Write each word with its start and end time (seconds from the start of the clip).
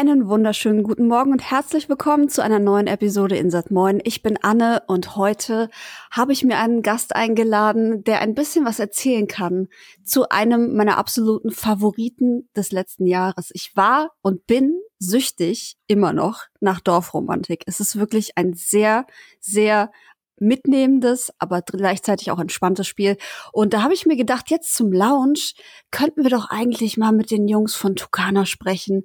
Einen 0.00 0.28
wunderschönen 0.28 0.84
guten 0.84 1.08
Morgen 1.08 1.32
und 1.32 1.50
herzlich 1.50 1.88
willkommen 1.88 2.28
zu 2.28 2.40
einer 2.40 2.60
neuen 2.60 2.86
Episode 2.86 3.36
Insert 3.36 3.72
Moin. 3.72 4.00
Ich 4.04 4.22
bin 4.22 4.36
Anne 4.40 4.84
und 4.86 5.16
heute 5.16 5.68
habe 6.12 6.32
ich 6.32 6.44
mir 6.44 6.58
einen 6.58 6.82
Gast 6.82 7.16
eingeladen, 7.16 8.04
der 8.04 8.20
ein 8.20 8.36
bisschen 8.36 8.64
was 8.64 8.78
erzählen 8.78 9.26
kann 9.26 9.66
zu 10.04 10.28
einem 10.28 10.76
meiner 10.76 10.98
absoluten 10.98 11.50
Favoriten 11.50 12.48
des 12.56 12.70
letzten 12.70 13.08
Jahres. 13.08 13.50
Ich 13.54 13.72
war 13.74 14.12
und 14.22 14.46
bin 14.46 14.80
süchtig 15.00 15.76
immer 15.88 16.12
noch 16.12 16.44
nach 16.60 16.78
Dorfromantik. 16.78 17.64
Es 17.66 17.80
ist 17.80 17.98
wirklich 17.98 18.38
ein 18.38 18.54
sehr, 18.54 19.04
sehr 19.40 19.90
mitnehmendes, 20.38 21.32
aber 21.40 21.60
gleichzeitig 21.62 22.30
auch 22.30 22.38
entspanntes 22.38 22.86
Spiel. 22.86 23.16
Und 23.52 23.74
da 23.74 23.82
habe 23.82 23.94
ich 23.94 24.06
mir 24.06 24.16
gedacht, 24.16 24.48
jetzt 24.48 24.76
zum 24.76 24.92
Lounge 24.92 25.54
könnten 25.90 26.22
wir 26.22 26.30
doch 26.30 26.50
eigentlich 26.50 26.96
mal 26.96 27.10
mit 27.10 27.32
den 27.32 27.48
Jungs 27.48 27.74
von 27.74 27.96
Tukana 27.96 28.46
sprechen 28.46 29.02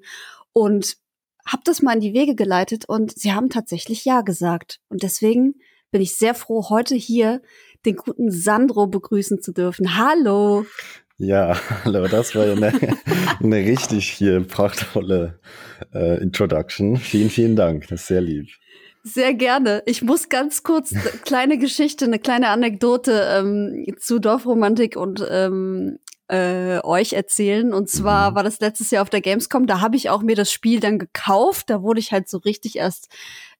und 0.53 0.98
habe 1.45 1.63
das 1.66 1.81
mal 1.81 1.93
in 1.93 1.99
die 1.99 2.13
Wege 2.13 2.35
geleitet 2.35 2.85
und 2.88 3.12
sie 3.17 3.34
haben 3.34 3.49
tatsächlich 3.49 4.05
Ja 4.05 4.21
gesagt. 4.21 4.79
Und 4.89 5.03
deswegen 5.03 5.55
bin 5.91 6.02
ich 6.02 6.16
sehr 6.16 6.35
froh, 6.35 6.70
heute 6.70 6.95
hier 6.95 7.41
den 7.85 7.95
guten 7.98 8.31
Sandro 8.31 8.88
begrüßen 8.88 9.41
zu 9.41 9.52
dürfen. 9.52 9.98
Hallo. 9.98 10.66
Ja, 11.17 11.57
hallo, 11.84 12.07
das 12.07 12.34
war 12.35 12.43
eine, 12.43 12.73
eine 13.39 13.57
richtig 13.57 14.09
hier 14.09 14.41
prachtvolle 14.41 15.39
äh, 15.93 16.21
Introduction. 16.21 16.98
Vielen, 16.98 17.29
vielen 17.29 17.55
Dank, 17.55 17.88
das 17.88 18.01
ist 18.01 18.07
sehr 18.07 18.21
lieb. 18.21 18.48
Sehr 19.05 19.34
gerne. 19.34 19.84
Ich 19.85 20.01
muss 20.01 20.29
ganz 20.29 20.63
kurz 20.63 20.93
eine 20.93 21.04
kleine 21.26 21.57
Geschichte, 21.57 22.05
eine 22.05 22.20
kleine 22.20 22.48
Anekdote 22.48 23.27
ähm, 23.37 23.85
zu 23.99 24.20
Dorfromantik 24.20 24.96
und 24.96 25.26
ähm, 25.29 25.99
äh, 26.27 26.79
euch 26.84 27.13
erzählen. 27.13 27.74
Und 27.74 27.90
zwar 27.90 28.32
mhm. 28.32 28.35
war 28.35 28.43
das 28.43 28.60
letztes 28.60 28.91
Jahr 28.91 29.02
auf 29.02 29.10
der 29.10 29.21
Gamescom. 29.21 29.68
Da 29.68 29.82
habe 29.82 29.96
ich 29.96 30.10
auch 30.10 30.21
mir 30.21 30.35
das 30.35 30.52
Spiel 30.52 30.80
dann 30.80 30.99
gekauft. 30.99 31.70
Da 31.70 31.82
wurde 31.82 31.99
ich 31.99 32.12
halt 32.12 32.30
so 32.30 32.38
richtig 32.38 32.77
erst 32.77 33.10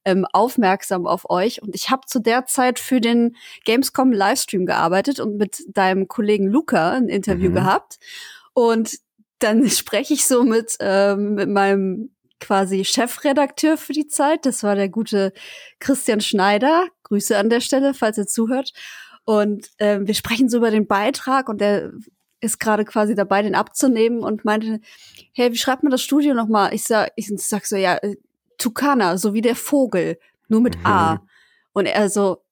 ähm, 0.04 0.26
aufmerksam 0.32 1.06
auf 1.06 1.28
euch. 1.30 1.62
Und 1.62 1.74
ich 1.74 1.90
habe 1.90 2.06
zu 2.06 2.20
der 2.20 2.46
Zeit 2.46 2.78
für 2.78 3.00
den 3.00 3.36
Gamescom 3.64 4.12
Livestream 4.12 4.66
gearbeitet 4.66 5.20
und 5.20 5.36
mit 5.36 5.62
deinem 5.68 6.08
Kollegen 6.08 6.46
Luca 6.46 6.92
ein 6.92 7.08
Interview 7.08 7.50
mhm. 7.50 7.54
gehabt. 7.54 7.98
Und 8.52 8.98
dann 9.38 9.68
spreche 9.70 10.14
ich 10.14 10.26
so 10.26 10.44
mit, 10.44 10.76
ähm, 10.80 11.34
mit 11.34 11.48
meinem 11.48 12.10
quasi 12.40 12.84
Chefredakteur 12.84 13.76
für 13.76 13.92
die 13.92 14.06
Zeit. 14.06 14.44
Das 14.44 14.62
war 14.62 14.74
der 14.74 14.88
gute 14.88 15.32
Christian 15.78 16.20
Schneider. 16.20 16.86
Grüße 17.04 17.36
an 17.36 17.50
der 17.50 17.60
Stelle, 17.60 17.94
falls 17.94 18.18
er 18.18 18.26
zuhört. 18.26 18.72
Und 19.24 19.70
ähm, 19.78 20.06
wir 20.06 20.14
sprechen 20.14 20.48
so 20.48 20.58
über 20.58 20.70
den 20.70 20.86
Beitrag 20.86 21.48
und 21.48 21.60
der 21.60 21.92
ist 22.44 22.60
gerade 22.60 22.84
quasi 22.84 23.14
dabei, 23.14 23.42
den 23.42 23.54
abzunehmen 23.54 24.20
und 24.22 24.44
meinte, 24.44 24.80
hey, 25.32 25.50
wie 25.52 25.56
schreibt 25.56 25.82
man 25.82 25.90
das 25.90 26.02
Studio 26.02 26.34
nochmal? 26.34 26.74
Ich 26.74 26.84
sag, 26.84 27.10
ich 27.16 27.32
sag 27.36 27.66
so, 27.66 27.76
ja, 27.76 27.96
äh, 27.96 28.16
Tukana, 28.58 29.16
so 29.16 29.34
wie 29.34 29.40
der 29.40 29.56
Vogel, 29.56 30.18
nur 30.48 30.60
mit 30.60 30.78
mhm. 30.78 30.86
A. 30.86 31.22
Und 31.72 31.86
er 31.86 32.08
so, 32.08 32.42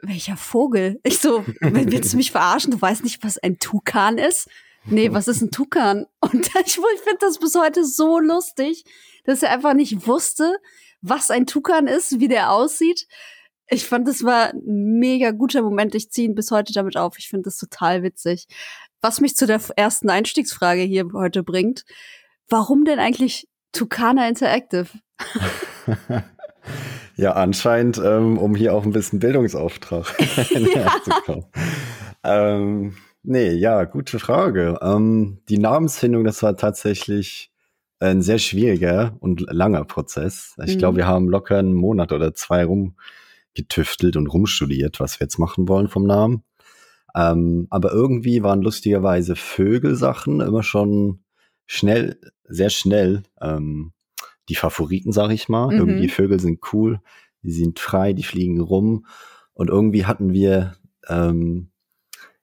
welcher 0.00 0.36
Vogel? 0.36 1.00
Ich 1.02 1.18
so, 1.18 1.44
willst 1.60 2.12
du 2.12 2.16
mich 2.16 2.30
verarschen? 2.30 2.70
Du 2.70 2.80
weißt 2.80 3.04
nicht, 3.04 3.22
was 3.22 3.38
ein 3.38 3.58
Tukan 3.58 4.16
ist? 4.16 4.48
Nee, 4.86 5.12
was 5.12 5.28
ist 5.28 5.42
ein 5.42 5.50
Tukan? 5.50 6.06
Und 6.20 6.46
ich, 6.64 6.78
ich 6.78 7.00
finde 7.00 7.18
das 7.20 7.38
bis 7.38 7.54
heute 7.54 7.84
so 7.84 8.18
lustig, 8.18 8.84
dass 9.24 9.42
er 9.42 9.50
einfach 9.50 9.74
nicht 9.74 10.06
wusste, 10.06 10.56
was 11.02 11.30
ein 11.30 11.46
Tukan 11.46 11.86
ist, 11.86 12.20
wie 12.20 12.28
der 12.28 12.50
aussieht. 12.52 13.06
Ich 13.68 13.86
fand, 13.86 14.08
das 14.08 14.24
war 14.24 14.52
ein 14.52 14.98
mega 14.98 15.30
guter 15.30 15.62
Moment. 15.62 15.94
Ich 15.94 16.10
ziehe 16.10 16.28
ihn 16.28 16.34
bis 16.34 16.50
heute 16.50 16.72
damit 16.72 16.96
auf. 16.96 17.18
Ich 17.18 17.28
finde 17.28 17.44
das 17.44 17.58
total 17.58 18.02
witzig. 18.02 18.48
Was 19.00 19.20
mich 19.20 19.36
zu 19.36 19.46
der 19.46 19.60
ersten 19.76 20.10
Einstiegsfrage 20.10 20.82
hier 20.82 21.06
heute 21.14 21.42
bringt. 21.42 21.84
Warum 22.48 22.84
denn 22.84 22.98
eigentlich 22.98 23.48
Tucana 23.72 24.28
Interactive? 24.28 24.88
ja, 27.16 27.32
anscheinend, 27.32 27.98
ähm, 27.98 28.36
um 28.38 28.54
hier 28.54 28.74
auch 28.74 28.84
ein 28.84 28.92
bisschen 28.92 29.20
Bildungsauftrag 29.20 30.14
ja. 30.74 30.96
zu 31.04 31.10
kommen. 31.24 31.46
Ähm, 32.24 32.96
nee, 33.22 33.52
ja, 33.52 33.84
gute 33.84 34.18
Frage. 34.18 34.78
Ähm, 34.82 35.38
die 35.48 35.58
Namensfindung, 35.58 36.24
das 36.24 36.42
war 36.42 36.56
tatsächlich 36.56 37.52
ein 38.00 38.22
sehr 38.22 38.38
schwieriger 38.38 39.16
und 39.20 39.42
langer 39.50 39.84
Prozess. 39.84 40.54
Ich 40.64 40.74
mhm. 40.74 40.78
glaube, 40.78 40.96
wir 40.98 41.06
haben 41.06 41.28
locker 41.28 41.58
einen 41.58 41.74
Monat 41.74 42.12
oder 42.12 42.34
zwei 42.34 42.64
rumgetüftelt 42.64 44.16
und 44.16 44.26
rumstudiert, 44.26 45.00
was 45.00 45.20
wir 45.20 45.26
jetzt 45.26 45.38
machen 45.38 45.68
wollen 45.68 45.88
vom 45.88 46.06
Namen. 46.06 46.42
Ähm, 47.14 47.66
aber 47.70 47.92
irgendwie 47.92 48.42
waren 48.42 48.62
lustigerweise 48.62 49.36
Vögelsachen 49.36 50.40
immer 50.40 50.62
schon 50.62 51.20
schnell, 51.66 52.20
sehr 52.44 52.70
schnell 52.70 53.22
ähm, 53.40 53.92
die 54.48 54.56
Favoriten, 54.56 55.12
sag 55.12 55.30
ich 55.30 55.48
mal. 55.48 55.68
Mhm. 55.68 55.78
Irgendwie 55.78 56.08
Vögel 56.08 56.40
sind 56.40 56.60
cool, 56.72 57.00
die 57.42 57.52
sind 57.52 57.78
frei, 57.78 58.12
die 58.12 58.22
fliegen 58.22 58.60
rum. 58.60 59.06
Und 59.52 59.70
irgendwie 59.70 60.06
hatten 60.06 60.32
wir, 60.32 60.76
ähm, 61.08 61.70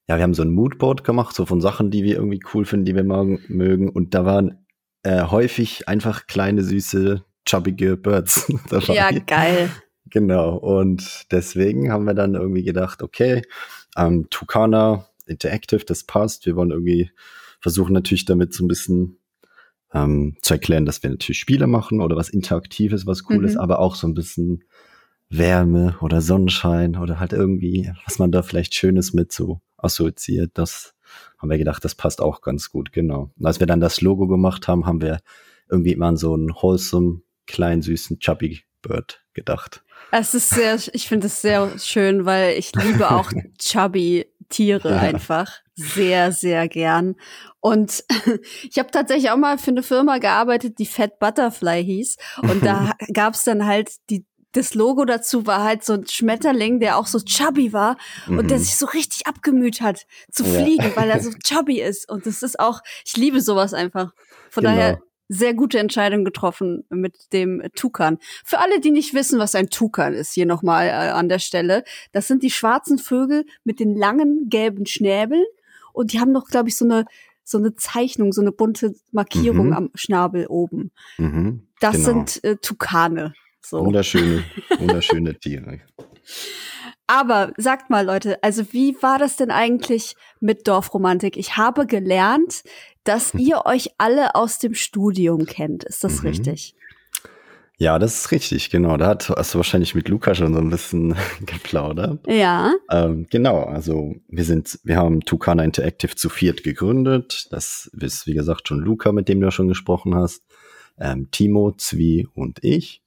ja, 0.08 0.16
wir 0.18 0.24
haben 0.24 0.34
so 0.34 0.44
ein 0.44 0.52
Moodboard 0.52 1.04
gemacht, 1.04 1.36
so 1.36 1.46
von 1.46 1.62
Sachen, 1.62 1.92
die 1.92 2.04
wir 2.04 2.16
irgendwie 2.16 2.42
cool 2.54 2.66
finden, 2.66 2.86
die 2.86 2.96
wir 2.96 3.04
mögen. 3.04 3.90
Und 3.90 4.14
da 4.14 4.26
waren 4.26 4.66
äh, 5.04 5.24
häufig 5.24 5.88
einfach 5.88 6.28
kleine, 6.28 6.64
süße, 6.64 7.24
chubbige 7.46 7.98
Birds 7.98 8.52
dabei. 8.70 8.94
Ja, 8.94 9.12
geil. 9.12 9.70
Genau. 10.10 10.56
Und 10.58 11.26
deswegen 11.32 11.92
haben 11.92 12.06
wir 12.06 12.14
dann 12.14 12.36
irgendwie 12.36 12.64
gedacht, 12.64 13.02
okay, 13.02 13.42
ähm, 13.96 14.28
Tucana 14.30 15.08
Interactive, 15.26 15.84
das 15.86 16.04
passt. 16.04 16.46
Wir 16.46 16.56
wollen 16.56 16.72
irgendwie 16.72 17.12
versuchen 17.60 17.94
natürlich 17.94 18.26
damit 18.26 18.54
so 18.54 18.64
ein 18.64 18.68
bisschen 18.68 19.20
ähm, 19.94 20.38
zu 20.42 20.54
erklären, 20.54 20.86
dass 20.86 21.04
wir 21.04 21.10
natürlich 21.10 21.40
Spiele 21.40 21.68
machen 21.68 22.02
oder 22.02 22.16
was 22.16 22.30
Interaktives, 22.30 23.06
was 23.06 23.30
cool 23.30 23.40
mhm. 23.40 23.46
ist, 23.46 23.58
aber 23.58 23.80
auch 23.80 23.96
so 23.96 24.08
ein 24.08 24.14
bisschen 24.14 24.64
Wärme 25.30 25.98
oder 26.02 26.22
Sonnenschein 26.22 26.96
oder 26.96 27.20
halt 27.20 27.34
irgendwie, 27.34 27.92
was 28.06 28.20
man 28.20 28.32
da 28.32 28.44
vielleicht 28.44 28.74
Schönes 28.74 29.14
mit 29.14 29.32
so 29.32 29.62
assoziiert. 29.78 30.52
Das 30.54 30.94
haben 31.38 31.50
wir 31.50 31.58
gedacht, 31.58 31.84
das 31.84 31.96
passt 31.96 32.22
auch 32.22 32.42
ganz 32.42 32.70
gut, 32.70 32.92
genau. 32.92 33.32
Und 33.38 33.46
als 33.46 33.60
wir 33.60 33.68
dann 33.68 33.80
das 33.80 34.02
Logo 34.02 34.28
gemacht 34.28 34.68
haben, 34.68 34.86
haben 34.86 35.02
wir 35.02 35.20
irgendwie 35.70 35.94
immer 35.94 36.08
an 36.08 36.18
so 36.18 36.34
einen 36.34 36.50
wholesome, 36.50 37.22
kleinen, 37.46 37.82
süßen, 37.82 38.20
chubby 38.20 38.62
Bird 38.82 39.26
gedacht. 39.34 39.84
Es 40.12 40.34
ist 40.34 40.50
sehr, 40.50 40.80
ich 40.94 41.08
finde 41.08 41.28
es 41.28 41.42
sehr 41.42 41.78
schön, 41.80 42.26
weil 42.26 42.58
ich 42.58 42.72
liebe 42.74 43.12
auch 43.12 43.32
chubby 43.60 44.26
Tiere 44.50 44.92
ja. 44.92 45.00
einfach 45.00 45.52
sehr, 45.76 46.32
sehr 46.32 46.68
gern. 46.68 47.16
Und 47.60 48.04
ich 48.70 48.80
habe 48.80 48.92
tatsächlich 48.92 49.30
auch 49.32 49.38
mal 49.38 49.58
für 49.58 49.72
eine 49.72 49.84
Firma 49.84 50.18
gearbeitet, 50.18 50.80
die 50.80 50.86
Fat 50.86 51.20
Butterfly 51.20 51.84
hieß. 51.84 52.18
Und 52.42 52.66
da 52.66 52.94
gab 53.14 53.34
es 53.34 53.44
dann 53.44 53.66
halt 53.66 53.92
die 54.10 54.26
das 54.54 54.74
Logo 54.74 55.06
dazu 55.06 55.46
war 55.46 55.64
halt 55.64 55.84
so 55.84 55.94
ein 55.94 56.08
Schmetterling, 56.08 56.80
der 56.80 56.98
auch 56.98 57.06
so 57.06 57.20
chubby 57.20 57.74
war 57.74 57.96
mhm. 58.26 58.40
und 58.40 58.50
der 58.50 58.58
mhm. 58.58 58.64
sich 58.64 58.76
so 58.78 58.88
richtig 58.88 59.28
abgemüht 59.28 59.82
hat 59.82 60.08
zu 60.32 60.44
fliegen, 60.44 60.84
ja. 60.84 60.96
weil 60.96 61.12
er 61.12 61.22
so 61.22 61.30
chubby 61.44 61.80
ist. 61.80 62.10
Und 62.10 62.26
das 62.26 62.42
ist 62.42 62.60
auch, 62.60 62.82
ich 63.06 63.16
liebe 63.18 63.40
sowas 63.42 63.74
einfach. 63.76 64.14
Von 64.50 64.64
genau. 64.64 64.76
daher 64.76 65.00
sehr 65.30 65.54
gute 65.54 65.80
Entscheidung 65.80 66.24
getroffen 66.24 66.86
mit 66.90 67.34
dem 67.34 67.62
Tukan. 67.76 68.18
Für 68.44 68.60
alle, 68.60 68.80
die 68.80 68.92
nicht 68.92 69.14
wissen, 69.14 69.40
was 69.40 69.56
ein 69.56 69.70
Tukan 69.70 70.14
ist, 70.14 70.34
hier 70.34 70.46
nochmal 70.46 70.88
äh, 70.88 70.92
an 70.92 71.30
der 71.30 71.40
Stelle. 71.40 71.84
Das 72.12 72.28
sind 72.28 72.44
die 72.44 72.52
schwarzen 72.52 72.98
Vögel 72.98 73.46
mit 73.64 73.80
den 73.80 73.96
langen 73.96 74.50
gelben 74.50 74.86
Schnäbeln 74.86 75.44
und 75.94 76.14
die 76.14 76.20
haben 76.20 76.32
noch, 76.32 76.46
glaube 76.46 76.70
ich, 76.70 76.78
so 76.78 76.86
eine 76.86 77.06
so 77.44 77.58
eine 77.58 77.76
Zeichnung, 77.76 78.34
so 78.34 78.42
eine 78.42 78.52
bunte 78.52 78.94
Markierung 79.14 79.68
mhm. 79.68 79.74
am 79.74 79.90
Schnabel 79.96 80.48
oben. 80.48 80.92
Mhm, 81.18 81.66
das 81.80 81.96
genau. 81.96 82.06
sind 82.06 82.44
äh, 82.44 82.58
Tukane. 82.58 83.34
So. 83.62 83.86
Wunderschöne, 83.86 84.44
wunderschöne 84.80 85.34
Tiere. 85.40 85.80
Aber 87.08 87.54
sagt 87.56 87.90
mal, 87.90 88.06
Leute, 88.06 88.44
also 88.44 88.74
wie 88.74 89.02
war 89.02 89.18
das 89.18 89.38
denn 89.38 89.50
eigentlich 89.50 90.16
mit 90.42 90.68
Dorfromantik? 90.68 91.38
Ich 91.38 91.56
habe 91.56 91.88
gelernt, 91.88 92.64
dass 93.08 93.34
ihr 93.34 93.66
euch 93.66 93.92
alle 93.98 94.36
aus 94.36 94.60
dem 94.60 94.74
Studium 94.74 95.46
kennt. 95.46 95.84
Ist 95.84 96.04
das 96.04 96.22
mhm. 96.22 96.30
richtig? 96.30 96.76
Ja, 97.80 98.00
das 98.00 98.16
ist 98.16 98.32
richtig, 98.32 98.72
genau. 98.72 98.98
Da 98.98 99.18
hast 99.36 99.54
du 99.54 99.58
wahrscheinlich 99.58 99.94
mit 99.94 100.10
Luca 100.10 100.34
schon 100.34 100.54
so 100.54 100.60
ein 100.60 100.72
bisschen 100.72 101.16
geplaudert. 101.46 102.26
Ja. 102.28 102.74
Ähm, 102.90 103.28
genau, 103.30 103.64
also 103.64 104.16
wir 104.28 104.44
sind, 104.44 104.80
wir 104.84 104.98
haben 104.98 105.22
Tucana 105.22 105.64
Interactive 105.64 106.16
zu 106.16 106.30
viert 106.30 106.64
gegründet. 106.64 107.48
Das 107.52 107.90
ist, 108.00 108.26
wie 108.26 108.34
gesagt, 108.34 108.68
schon 108.68 108.80
Luca, 108.80 109.12
mit 109.12 109.30
dem 109.30 109.40
du 109.40 109.48
ja 109.48 109.52
schon 109.52 109.68
gesprochen 109.68 110.16
hast. 110.16 110.44
Ähm, 111.00 111.30
Timo, 111.30 111.72
Zwi 111.78 112.28
und 112.34 112.64
ich. 112.64 113.04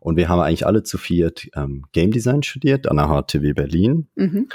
Und 0.00 0.16
wir 0.16 0.30
haben 0.30 0.40
eigentlich 0.40 0.66
alle 0.66 0.84
zu 0.84 0.96
viert 0.96 1.48
ähm, 1.54 1.84
Game 1.92 2.10
Design 2.10 2.42
studiert 2.42 2.88
an 2.88 2.96
der 2.96 3.08
HTW 3.08 3.52
Berlin. 3.52 4.08
Mhm. 4.14 4.48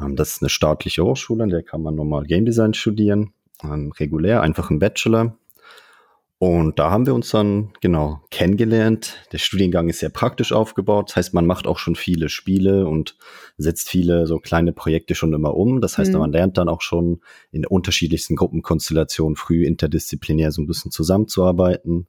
Ähm, 0.00 0.16
das 0.16 0.36
ist 0.36 0.42
eine 0.42 0.48
staatliche 0.48 1.04
Hochschule, 1.04 1.44
in 1.44 1.50
der 1.50 1.62
kann 1.62 1.82
man 1.82 1.94
normal 1.94 2.24
Game 2.24 2.46
Design 2.46 2.72
studieren 2.72 3.34
ähm, 3.62 3.92
regulär, 3.92 4.42
einfach 4.42 4.70
ein 4.70 4.78
Bachelor. 4.78 5.36
Und 6.42 6.80
da 6.80 6.90
haben 6.90 7.06
wir 7.06 7.14
uns 7.14 7.30
dann 7.30 7.72
genau 7.80 8.20
kennengelernt. 8.32 9.16
Der 9.30 9.38
Studiengang 9.38 9.88
ist 9.88 10.00
sehr 10.00 10.10
praktisch 10.10 10.52
aufgebaut. 10.52 11.10
Das 11.10 11.14
heißt, 11.16 11.34
man 11.34 11.46
macht 11.46 11.68
auch 11.68 11.78
schon 11.78 11.94
viele 11.94 12.28
Spiele 12.28 12.88
und 12.88 13.16
setzt 13.58 13.88
viele 13.88 14.26
so 14.26 14.40
kleine 14.40 14.72
Projekte 14.72 15.14
schon 15.14 15.32
immer 15.32 15.54
um. 15.54 15.80
Das 15.80 15.98
heißt, 15.98 16.12
mhm. 16.12 16.18
man 16.18 16.32
lernt 16.32 16.58
dann 16.58 16.68
auch 16.68 16.80
schon 16.80 17.20
in 17.52 17.64
unterschiedlichsten 17.64 18.34
Gruppenkonstellationen 18.34 19.36
früh 19.36 19.64
interdisziplinär 19.64 20.50
so 20.50 20.62
ein 20.62 20.66
bisschen 20.66 20.90
zusammenzuarbeiten. 20.90 22.08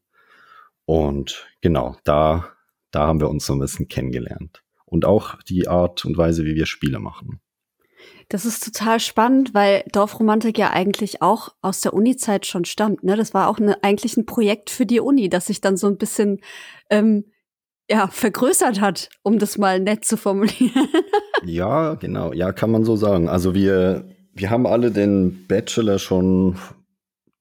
Und 0.86 1.46
genau, 1.62 1.96
da, 2.04 2.50
da 2.90 3.06
haben 3.06 3.20
wir 3.22 3.30
uns 3.30 3.46
so 3.46 3.54
ein 3.54 3.60
bisschen 3.60 3.88
kennengelernt. 3.88 4.64
Und 4.86 5.06
auch 5.06 5.44
die 5.44 5.68
Art 5.68 6.06
und 6.06 6.18
Weise, 6.18 6.44
wie 6.44 6.56
wir 6.56 6.66
Spiele 6.66 6.98
machen. 6.98 7.40
Das 8.30 8.46
ist 8.46 8.64
total 8.64 9.00
spannend, 9.00 9.54
weil 9.54 9.84
Dorfromantik 9.92 10.58
ja 10.58 10.72
eigentlich 10.72 11.22
auch 11.22 11.50
aus 11.62 11.82
der 11.82 11.94
Uni-Zeit 11.94 12.46
schon 12.46 12.66
stammt. 12.66 13.04
Ne? 13.04 13.16
Das 13.16 13.34
war 13.34 13.48
auch 13.48 13.60
eine, 13.60 13.84
eigentlich 13.84 14.18
ein 14.18 14.26
Projekt 14.26 14.70
für 14.70 14.86
die 14.86 15.00
Uni, 15.00 15.30
das 15.30 15.46
sich 15.46 15.62
dann 15.62 15.78
so 15.78 15.88
ein 15.88 15.98
bisschen 15.98 16.40
ähm, 16.90 17.26
ja, 17.90 18.08
vergrößert 18.08 18.82
hat, 18.82 19.10
um 19.24 19.40
das 19.40 19.58
mal 19.58 19.80
nett 19.80 20.06
zu 20.06 20.18
formulieren. 20.18 20.88
ja, 21.46 21.96
genau. 21.96 22.34
Ja, 22.34 22.52
kann 22.54 22.72
man 22.72 22.86
so 22.86 22.96
sagen. 22.96 23.30
Also 23.30 23.54
wir, 23.54 24.08
wir 24.34 24.50
haben 24.50 24.66
alle 24.66 24.92
den 24.92 25.46
Bachelor 25.48 26.00
schon 26.00 26.58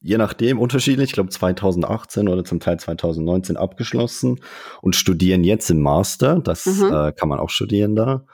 je 0.03 0.19
nachdem 0.19 0.59
unterschiedlich, 0.59 1.11
ich 1.11 1.13
glaube 1.13 1.31
2018 1.31 2.29
oder 2.29 2.45
zum 2.45 2.61
Teil 2.61 2.79
2019 2.79 3.57
abgeschlossen 3.57 4.41
und 4.81 4.97
studieren 4.97 5.45
jetzt 5.45 5.71
im 5.71 5.81
Master. 5.81 6.41
Das 6.41 6.67
mhm. 6.67 6.93
äh, 6.93 7.13
kann 7.13 7.29
man 7.29 7.39
auch 7.39 7.51
studieren 7.51 7.95
da. 7.95 8.27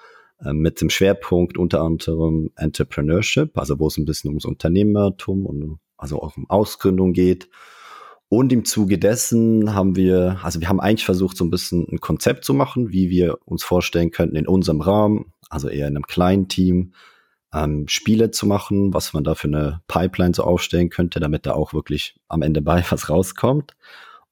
Äh, 0.44 0.52
mit 0.52 0.80
dem 0.80 0.90
Schwerpunkt 0.90 1.58
unter 1.58 1.80
anderem 1.82 2.50
Entrepreneurship, 2.56 3.58
also 3.58 3.78
wo 3.78 3.88
es 3.88 3.96
ein 3.96 4.04
bisschen 4.04 4.28
ums 4.28 4.44
Unternehmertum 4.44 5.46
und 5.46 5.78
also 5.96 6.22
auch 6.22 6.36
um 6.36 6.48
Ausgründung 6.48 7.12
geht. 7.12 7.48
Und 8.28 8.52
im 8.52 8.64
Zuge 8.64 8.98
dessen 8.98 9.74
haben 9.74 9.96
wir, 9.96 10.38
also 10.42 10.60
wir 10.60 10.68
haben 10.68 10.80
eigentlich 10.80 11.06
versucht, 11.06 11.36
so 11.36 11.44
ein 11.44 11.50
bisschen 11.50 11.86
ein 11.90 12.00
Konzept 12.00 12.44
zu 12.44 12.52
machen, 12.54 12.92
wie 12.92 13.08
wir 13.10 13.38
uns 13.46 13.64
vorstellen 13.64 14.10
könnten 14.10 14.36
in 14.36 14.46
unserem 14.46 14.80
Rahmen, 14.80 15.32
also 15.48 15.68
eher 15.68 15.88
in 15.88 15.96
einem 15.96 16.06
kleinen 16.06 16.46
Team, 16.46 16.92
ähm, 17.54 17.88
Spiele 17.88 18.30
zu 18.30 18.46
machen, 18.46 18.92
was 18.92 19.14
man 19.14 19.24
da 19.24 19.34
für 19.34 19.48
eine 19.48 19.80
Pipeline 19.88 20.34
so 20.34 20.44
aufstellen 20.44 20.90
könnte, 20.90 21.20
damit 21.20 21.46
da 21.46 21.54
auch 21.54 21.72
wirklich 21.72 22.20
am 22.28 22.42
Ende 22.42 22.60
bei 22.60 22.84
was 22.90 23.08
rauskommt. 23.08 23.74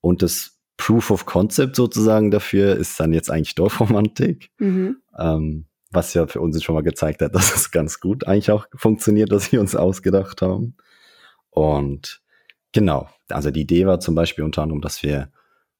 Und 0.02 0.22
das 0.22 0.58
Proof 0.76 1.10
of 1.10 1.24
Concept 1.24 1.74
sozusagen 1.74 2.30
dafür 2.30 2.76
ist 2.76 3.00
dann 3.00 3.14
jetzt 3.14 3.30
eigentlich 3.30 3.54
Dorfromantik. 3.54 4.50
Mhm. 4.58 4.98
Ähm, 5.18 5.66
was 5.96 6.14
ja 6.14 6.28
für 6.28 6.40
uns 6.40 6.62
schon 6.62 6.76
mal 6.76 6.82
gezeigt 6.82 7.22
hat, 7.22 7.34
dass 7.34 7.56
es 7.56 7.72
ganz 7.72 7.98
gut 7.98 8.26
eigentlich 8.26 8.52
auch 8.52 8.66
funktioniert, 8.76 9.32
was 9.32 9.50
wir 9.50 9.60
uns 9.60 9.74
ausgedacht 9.74 10.42
haben. 10.42 10.76
Und 11.50 12.22
genau, 12.72 13.08
also 13.28 13.50
die 13.50 13.62
Idee 13.62 13.86
war 13.86 13.98
zum 13.98 14.14
Beispiel 14.14 14.44
unter 14.44 14.62
anderem, 14.62 14.80
dass 14.80 15.02
wir 15.02 15.30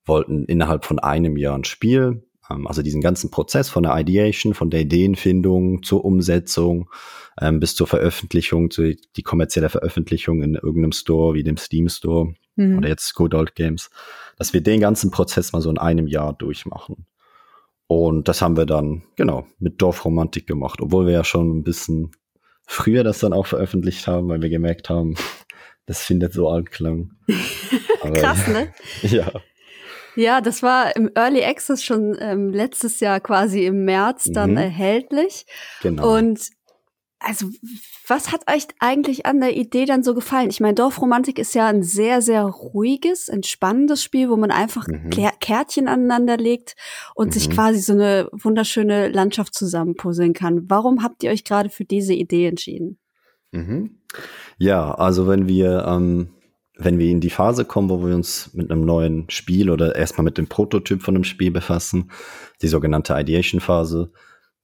wollten 0.05 0.45
innerhalb 0.47 0.85
von 0.85 0.99
einem 0.99 1.37
Jahr 1.37 1.57
ein 1.57 1.65
Spiel, 1.65 2.25
ähm, 2.51 2.67
also 2.67 2.83
diesen 2.83 3.01
ganzen 3.01 3.31
Prozess 3.31 3.69
von 3.69 3.83
der 3.83 3.97
Ideation, 3.99 4.55
von 4.55 4.71
der 4.71 4.81
Ideenfindung 4.81 5.83
zur 5.83 6.05
Umsetzung 6.05 6.91
ähm, 7.41 7.61
bis 7.61 7.75
zur 7.75 7.87
Veröffentlichung, 7.87 8.71
zu 8.71 8.95
die 8.95 9.23
kommerzielle 9.23 9.69
Veröffentlichung 9.69 10.43
in 10.43 10.55
irgendeinem 10.55 10.93
Store 10.93 11.35
wie 11.35 11.43
dem 11.43 11.57
Steam 11.57 11.89
Store 11.89 12.35
mhm. 12.57 12.79
oder 12.79 12.89
jetzt 12.89 13.15
Good 13.15 13.35
Old 13.35 13.55
Games, 13.55 13.91
dass 14.39 14.53
wir 14.53 14.61
den 14.61 14.81
ganzen 14.81 15.11
Prozess 15.11 15.53
mal 15.53 15.61
so 15.61 15.71
in 15.71 15.79
einem 15.79 16.07
Jahr 16.07 16.33
durchmachen. 16.33 17.07
Und 17.89 18.29
das 18.29 18.43
haben 18.43 18.57
wir 18.57 18.67
dann, 18.67 19.05
genau, 19.17 19.47
mit 19.59 19.81
Dorfromantik 19.81 20.47
gemacht, 20.47 20.81
obwohl 20.81 21.07
wir 21.07 21.13
ja 21.13 21.25
schon 21.25 21.59
ein 21.59 21.63
bisschen 21.63 22.11
früher 22.67 23.05
das 23.05 23.21
dann 23.21 23.33
auch 23.33 23.47
veröffentlicht 23.47 24.07
haben, 24.07 24.29
weil 24.29 24.43
wir 24.43 24.49
gemerkt 24.49 24.91
haben, 24.91 25.15
das 25.87 26.03
findet 26.03 26.33
so 26.33 26.49
Anklang. 26.49 27.13
Krass, 28.15 28.49
ne? 28.49 28.73
Ja. 29.03 29.31
Ja, 30.19 30.41
das 30.41 30.63
war 30.63 30.97
im 30.97 31.11
Early 31.15 31.45
Access 31.45 31.85
schon 31.85 32.17
ähm, 32.19 32.49
letztes 32.49 33.01
Jahr 33.01 33.21
quasi 33.21 33.67
im 33.67 33.85
März 33.85 34.31
dann 34.33 34.53
mhm. 34.53 34.57
erhältlich. 34.57 35.45
Genau. 35.83 36.17
Und 36.17 36.41
also 37.27 37.51
was 38.07 38.31
hat 38.31 38.43
euch 38.53 38.67
eigentlich 38.79 39.27
an 39.27 39.41
der 39.41 39.57
Idee 39.57 39.85
dann 39.85 40.03
so 40.03 40.15
gefallen? 40.15 40.49
Ich 40.49 40.61
meine, 40.61 40.75
Dorfromantik 40.75 41.39
ist 41.39 41.55
ja 41.55 41.67
ein 41.67 41.83
sehr, 41.83 42.23
sehr 42.23 42.45
ruhiges, 42.45 43.29
entspannendes 43.29 44.03
Spiel, 44.03 44.31
wo 44.31 44.37
man 44.37 44.51
einfach 44.51 44.87
mhm. 44.87 45.11
Kärtchen 45.41 45.89
aneinander 45.89 46.37
legt 46.37 46.77
und 47.15 47.29
mhm. 47.29 47.33
sich 47.33 47.51
quasi 47.51 47.81
so 47.81 47.93
eine 47.95 48.29
wunderschöne 48.33 49.09
Landschaft 49.09 49.55
zusammenpuzzeln 49.55 50.35
kann. 50.35 50.71
Warum 50.71 51.03
habt 51.03 51.25
ihr 51.25 51.31
euch 51.31 51.45
gerade 51.45 51.69
für 51.69 51.85
diese 51.85 52.15
Idee 52.15 52.47
entschieden? 52.47 52.99
Mhm. 53.51 53.99
Ja, 54.59 54.95
also 54.95 55.27
wenn 55.27 55.49
wir, 55.49 55.85
ähm, 55.87 56.31
wenn 56.77 56.99
wir 56.99 57.11
in 57.11 57.21
die 57.21 57.31
Phase 57.31 57.65
kommen, 57.65 57.91
wo 57.91 58.07
wir 58.07 58.15
uns 58.15 58.51
mit 58.55 58.71
einem 58.71 58.85
neuen 58.85 59.29
Spiel 59.31 59.71
oder 59.71 59.97
erstmal 59.97 60.25
mit 60.25 60.39
dem 60.39 60.47
Prototyp 60.47 61.03
von 61.03 61.17
einem 61.17 61.25
Spiel 61.25 61.51
befassen, 61.51 62.11
die 62.63 62.69
sogenannte 62.69 63.15
Ideation-Phase, 63.15 64.13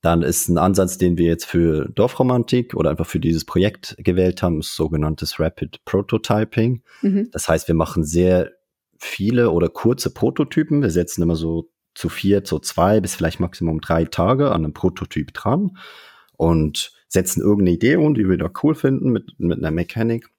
dann 0.02 0.22
ist 0.22 0.48
ein 0.48 0.58
Ansatz, 0.58 0.98
den 0.98 1.16
wir 1.16 1.26
jetzt 1.26 1.46
für 1.46 1.88
Dorfromantik 1.88 2.74
oder 2.74 2.90
einfach 2.90 3.06
für 3.06 3.20
dieses 3.20 3.44
Projekt 3.44 3.94
gewählt 3.98 4.42
haben, 4.42 4.58
ist 4.58 4.74
sogenanntes 4.74 5.38
Rapid 5.38 5.84
Prototyping. 5.84 6.82
Mhm. 7.02 7.30
Das 7.30 7.48
heißt, 7.48 7.68
wir 7.68 7.76
machen 7.76 8.02
sehr 8.02 8.50
viele 8.98 9.50
oder 9.50 9.68
kurze 9.68 10.12
Prototypen. 10.12 10.82
Wir 10.82 10.90
setzen 10.90 11.22
immer 11.22 11.36
so 11.36 11.70
zu 11.94 12.08
vier, 12.08 12.42
zu 12.42 12.58
zwei 12.58 13.00
bis 13.00 13.14
vielleicht 13.14 13.38
Maximum 13.38 13.80
drei 13.80 14.04
Tage 14.04 14.50
an 14.50 14.64
einem 14.64 14.74
Prototyp 14.74 15.32
dran 15.34 15.76
und 16.36 16.92
setzen 17.06 17.40
irgendeine 17.40 17.76
Idee 17.76 17.96
um, 17.96 18.14
die 18.14 18.28
wir 18.28 18.38
da 18.38 18.50
cool 18.62 18.74
finden 18.74 19.10
mit, 19.10 19.38
mit 19.38 19.58
einer 19.58 19.70
Mechanik 19.70 20.30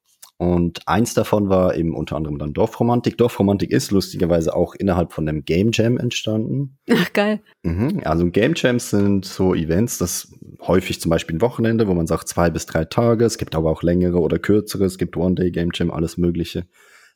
und 0.44 0.86
eins 0.90 1.14
davon 1.14 1.48
war 1.48 1.74
eben 1.76 1.96
unter 1.96 2.18
anderem 2.18 2.38
dann 2.38 2.52
Dorfromantik. 2.54 3.18
Dorfromantik 3.18 3.72
ist 3.72 3.92
lustigerweise 3.92 4.54
auch 4.54 4.76
innerhalb 4.76 5.14
von 5.14 5.28
einem 5.28 5.46
Game 5.46 5.70
Jam 5.72 5.98
entstanden. 5.98 6.78
Ach, 6.92 7.14
geil. 7.14 7.42
Mhm. 7.64 8.02
Also 8.04 8.30
Game 8.30 8.52
Jams 8.54 8.90
sind 8.90 9.24
so 9.24 9.56
Events, 9.56 10.00
das 10.00 10.34
häufig 10.62 11.00
zum 11.00 11.12
Beispiel 11.12 11.38
ein 11.38 11.42
Wochenende, 11.42 11.88
wo 11.88 11.94
man 11.94 12.08
sagt 12.08 12.28
zwei 12.28 12.50
bis 12.50 12.66
drei 12.66 12.84
Tage. 12.84 13.24
Es 13.24 13.38
gibt 13.38 13.56
aber 13.56 13.72
auch 13.72 13.84
längere 13.84 14.20
oder 14.20 14.38
kürzere. 14.38 14.84
Es 14.84 14.98
gibt 14.98 15.16
One-Day 15.16 15.52
Game 15.52 15.70
Jam, 15.74 15.92
alles 15.92 16.18
Mögliche. 16.18 16.68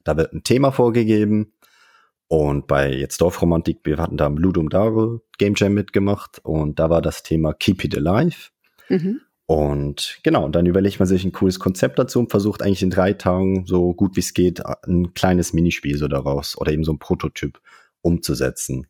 Da 0.06 0.16
wird 0.16 0.32
ein 0.32 0.44
Thema 0.44 0.72
vorgegeben. 0.72 1.52
Und 2.30 2.68
bei 2.68 2.94
jetzt 2.94 3.20
Dorfromantik, 3.20 3.80
wir 3.84 3.98
hatten 3.98 4.16
da 4.16 4.28
im 4.28 4.38
Ludum 4.38 4.70
Dare 4.70 5.20
Game 5.38 5.56
Jam 5.58 5.74
mitgemacht 5.74 6.40
und 6.44 6.80
da 6.80 6.90
war 6.90 7.02
das 7.02 7.24
Thema 7.24 7.54
Keep 7.54 7.84
It 7.84 7.98
Alive. 7.98 8.52
Mhm. 8.88 9.20
Und 9.48 10.20
genau, 10.24 10.50
dann 10.50 10.66
überlegt 10.66 11.00
man 11.00 11.08
sich 11.08 11.24
ein 11.24 11.32
cooles 11.32 11.58
Konzept 11.58 11.98
dazu 11.98 12.20
und 12.20 12.30
versucht 12.30 12.62
eigentlich 12.62 12.84
in 12.84 12.90
drei 12.90 13.14
Tagen 13.14 13.66
so 13.66 13.94
gut 13.94 14.18
wie 14.18 14.20
es 14.20 14.34
geht 14.34 14.62
ein 14.86 15.14
kleines 15.14 15.54
Minispiel 15.54 15.98
so 15.98 16.10
daraus 16.10 16.58
oder 16.58 16.74
eben 16.74 16.84
so 16.84 16.92
ein 16.92 17.00
Prototyp 17.00 17.62
umzusetzen. 18.02 18.88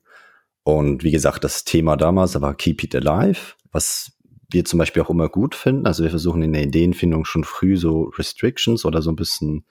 Und 0.64 1.04
wie 1.04 1.12
gesagt, 1.12 1.44
das 1.44 1.64
Thema 1.64 1.96
damals 1.96 2.42
war 2.42 2.56
Keep 2.56 2.86
It 2.86 2.96
Alive, 2.96 3.54
was 3.72 4.14
wir 4.52 4.66
zum 4.66 4.80
Beispiel 4.80 5.04
auch 5.04 5.12
immer 5.12 5.30
gut 5.30 5.54
finden. 5.54 5.86
Also 5.86 6.02
wir 6.02 6.10
versuchen 6.10 6.42
in 6.42 6.54
der 6.54 6.64
Ideenfindung 6.64 7.24
schon 7.26 7.44
früh 7.44 7.78
so 7.78 8.12
Restrictions 8.18 8.84
oder 8.84 9.04
so 9.04 9.12
ein 9.12 9.16
bisschen 9.16 9.64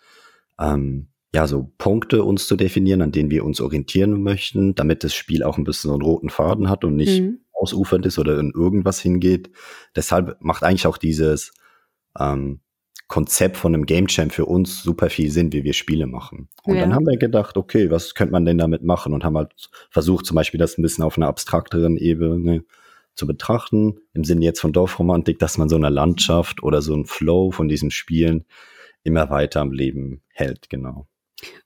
ähm, 0.60 1.08
ja 1.34 1.48
so 1.48 1.72
Punkte 1.78 2.22
uns 2.22 2.46
zu 2.46 2.54
definieren, 2.54 3.02
an 3.02 3.10
denen 3.10 3.30
wir 3.30 3.44
uns 3.44 3.60
orientieren 3.60 4.22
möchten, 4.22 4.76
damit 4.76 5.02
das 5.02 5.14
Spiel 5.14 5.42
auch 5.42 5.58
ein 5.58 5.64
bisschen 5.64 5.88
so 5.88 5.94
einen 5.94 6.02
roten 6.02 6.30
Faden 6.30 6.70
hat 6.70 6.84
und 6.84 6.94
nicht 6.94 7.22
mhm 7.22 7.40
ausufernd 7.56 8.06
ist 8.06 8.18
oder 8.18 8.38
in 8.38 8.52
irgendwas 8.54 9.00
hingeht. 9.00 9.50
Deshalb 9.94 10.36
macht 10.40 10.62
eigentlich 10.62 10.86
auch 10.86 10.98
dieses 10.98 11.52
ähm, 12.18 12.60
Konzept 13.08 13.56
von 13.56 13.72
einem 13.72 13.86
Game 13.86 14.06
Jam 14.08 14.30
für 14.30 14.46
uns 14.46 14.82
super 14.82 15.10
viel 15.10 15.30
Sinn, 15.30 15.52
wie 15.52 15.62
wir 15.62 15.74
Spiele 15.74 16.06
machen. 16.06 16.48
Und 16.64 16.74
ja. 16.74 16.80
dann 16.82 16.94
haben 16.94 17.06
wir 17.06 17.16
gedacht, 17.16 17.56
okay, 17.56 17.90
was 17.90 18.14
könnte 18.14 18.32
man 18.32 18.44
denn 18.44 18.58
damit 18.58 18.82
machen? 18.82 19.12
Und 19.12 19.24
haben 19.24 19.36
halt 19.36 19.52
versucht, 19.90 20.26
zum 20.26 20.34
Beispiel 20.34 20.58
das 20.58 20.76
ein 20.76 20.82
bisschen 20.82 21.04
auf 21.04 21.16
einer 21.16 21.28
abstrakteren 21.28 21.96
Ebene 21.96 22.64
zu 23.14 23.26
betrachten, 23.26 24.00
im 24.12 24.24
Sinne 24.24 24.44
jetzt 24.44 24.60
von 24.60 24.72
Dorfromantik, 24.72 25.38
dass 25.38 25.56
man 25.56 25.68
so 25.68 25.76
eine 25.76 25.88
Landschaft 25.88 26.62
oder 26.62 26.82
so 26.82 26.94
ein 26.94 27.06
Flow 27.06 27.50
von 27.50 27.68
diesen 27.68 27.90
Spielen 27.90 28.44
immer 29.04 29.30
weiter 29.30 29.60
am 29.60 29.72
Leben 29.72 30.22
hält, 30.28 30.68
genau. 30.68 31.06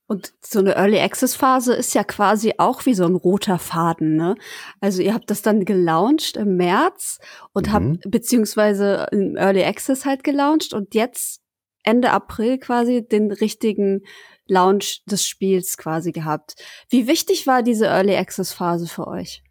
Und 0.06 0.32
so 0.40 0.58
eine 0.58 0.74
Early 0.74 0.98
Access 0.98 1.36
Phase 1.36 1.74
ist 1.74 1.94
ja 1.94 2.02
quasi 2.02 2.54
auch 2.58 2.84
wie 2.86 2.94
so 2.94 3.04
ein 3.04 3.14
roter 3.14 3.58
Faden, 3.58 4.16
ne? 4.16 4.34
Also 4.80 5.02
ihr 5.02 5.14
habt 5.14 5.30
das 5.30 5.42
dann 5.42 5.64
gelauncht 5.64 6.36
im 6.36 6.56
März 6.56 7.20
und 7.52 7.68
mhm. 7.68 7.72
habt 7.72 8.10
beziehungsweise 8.10 9.06
im 9.12 9.36
Early 9.36 9.62
Access 9.62 10.04
halt 10.04 10.24
gelauncht 10.24 10.74
und 10.74 10.94
jetzt 10.94 11.40
Ende 11.84 12.10
April 12.10 12.58
quasi 12.58 13.06
den 13.06 13.30
richtigen 13.30 14.02
Launch 14.46 15.02
des 15.06 15.24
Spiels 15.24 15.76
quasi 15.76 16.12
gehabt. 16.12 16.56
Wie 16.88 17.06
wichtig 17.06 17.46
war 17.46 17.62
diese 17.62 17.86
Early 17.86 18.16
Access 18.16 18.52
Phase 18.52 18.88
für 18.88 19.06
euch? 19.06 19.42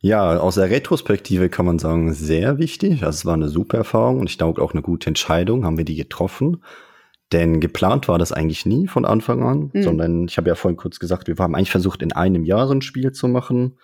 Ja, 0.00 0.38
aus 0.38 0.56
der 0.56 0.70
Retrospektive 0.70 1.48
kann 1.48 1.66
man 1.66 1.78
sagen, 1.78 2.12
sehr 2.12 2.58
wichtig. 2.58 3.04
Also 3.04 3.16
es 3.18 3.24
war 3.26 3.34
eine 3.34 3.48
super 3.48 3.78
Erfahrung 3.78 4.20
und 4.20 4.28
ich 4.28 4.36
denke 4.36 4.60
auch 4.62 4.72
eine 4.72 4.82
gute 4.82 5.08
Entscheidung, 5.08 5.64
haben 5.64 5.78
wir 5.78 5.84
die 5.84 5.96
getroffen. 5.96 6.62
Denn 7.32 7.60
geplant 7.60 8.08
war 8.08 8.18
das 8.18 8.32
eigentlich 8.32 8.66
nie 8.66 8.86
von 8.86 9.04
Anfang 9.04 9.42
an, 9.42 9.70
mhm. 9.72 9.82
sondern 9.82 10.24
ich 10.28 10.36
habe 10.36 10.48
ja 10.48 10.54
vorhin 10.54 10.76
kurz 10.76 10.98
gesagt, 10.98 11.26
wir 11.26 11.36
haben 11.36 11.54
eigentlich 11.54 11.70
versucht, 11.70 12.02
in 12.02 12.12
einem 12.12 12.44
Jahr 12.44 12.66
so 12.66 12.74
ein 12.74 12.82
Spiel 12.82 13.12
zu 13.12 13.28
machen. 13.28 13.78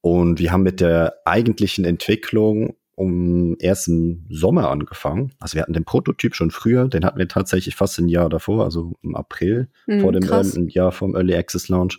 Und 0.00 0.38
wir 0.38 0.52
haben 0.52 0.62
mit 0.62 0.80
der 0.80 1.14
eigentlichen 1.24 1.84
Entwicklung 1.84 2.76
um 2.94 3.56
ersten 3.58 4.26
Sommer 4.30 4.70
angefangen. 4.70 5.32
Also 5.40 5.54
wir 5.54 5.62
hatten 5.62 5.72
den 5.72 5.84
Prototyp 5.84 6.34
schon 6.34 6.50
früher, 6.50 6.86
den 6.86 7.04
hatten 7.04 7.18
wir 7.18 7.28
tatsächlich 7.28 7.74
fast 7.74 7.98
ein 7.98 8.08
Jahr 8.08 8.28
davor, 8.28 8.64
also 8.64 8.92
im 9.02 9.16
April 9.16 9.68
mhm, 9.86 10.00
vor 10.00 10.12
dem 10.12 10.30
ein 10.30 10.68
Jahr 10.68 10.92
vom 10.92 11.14
Early 11.14 11.34
Access 11.34 11.68
Launch. 11.68 11.98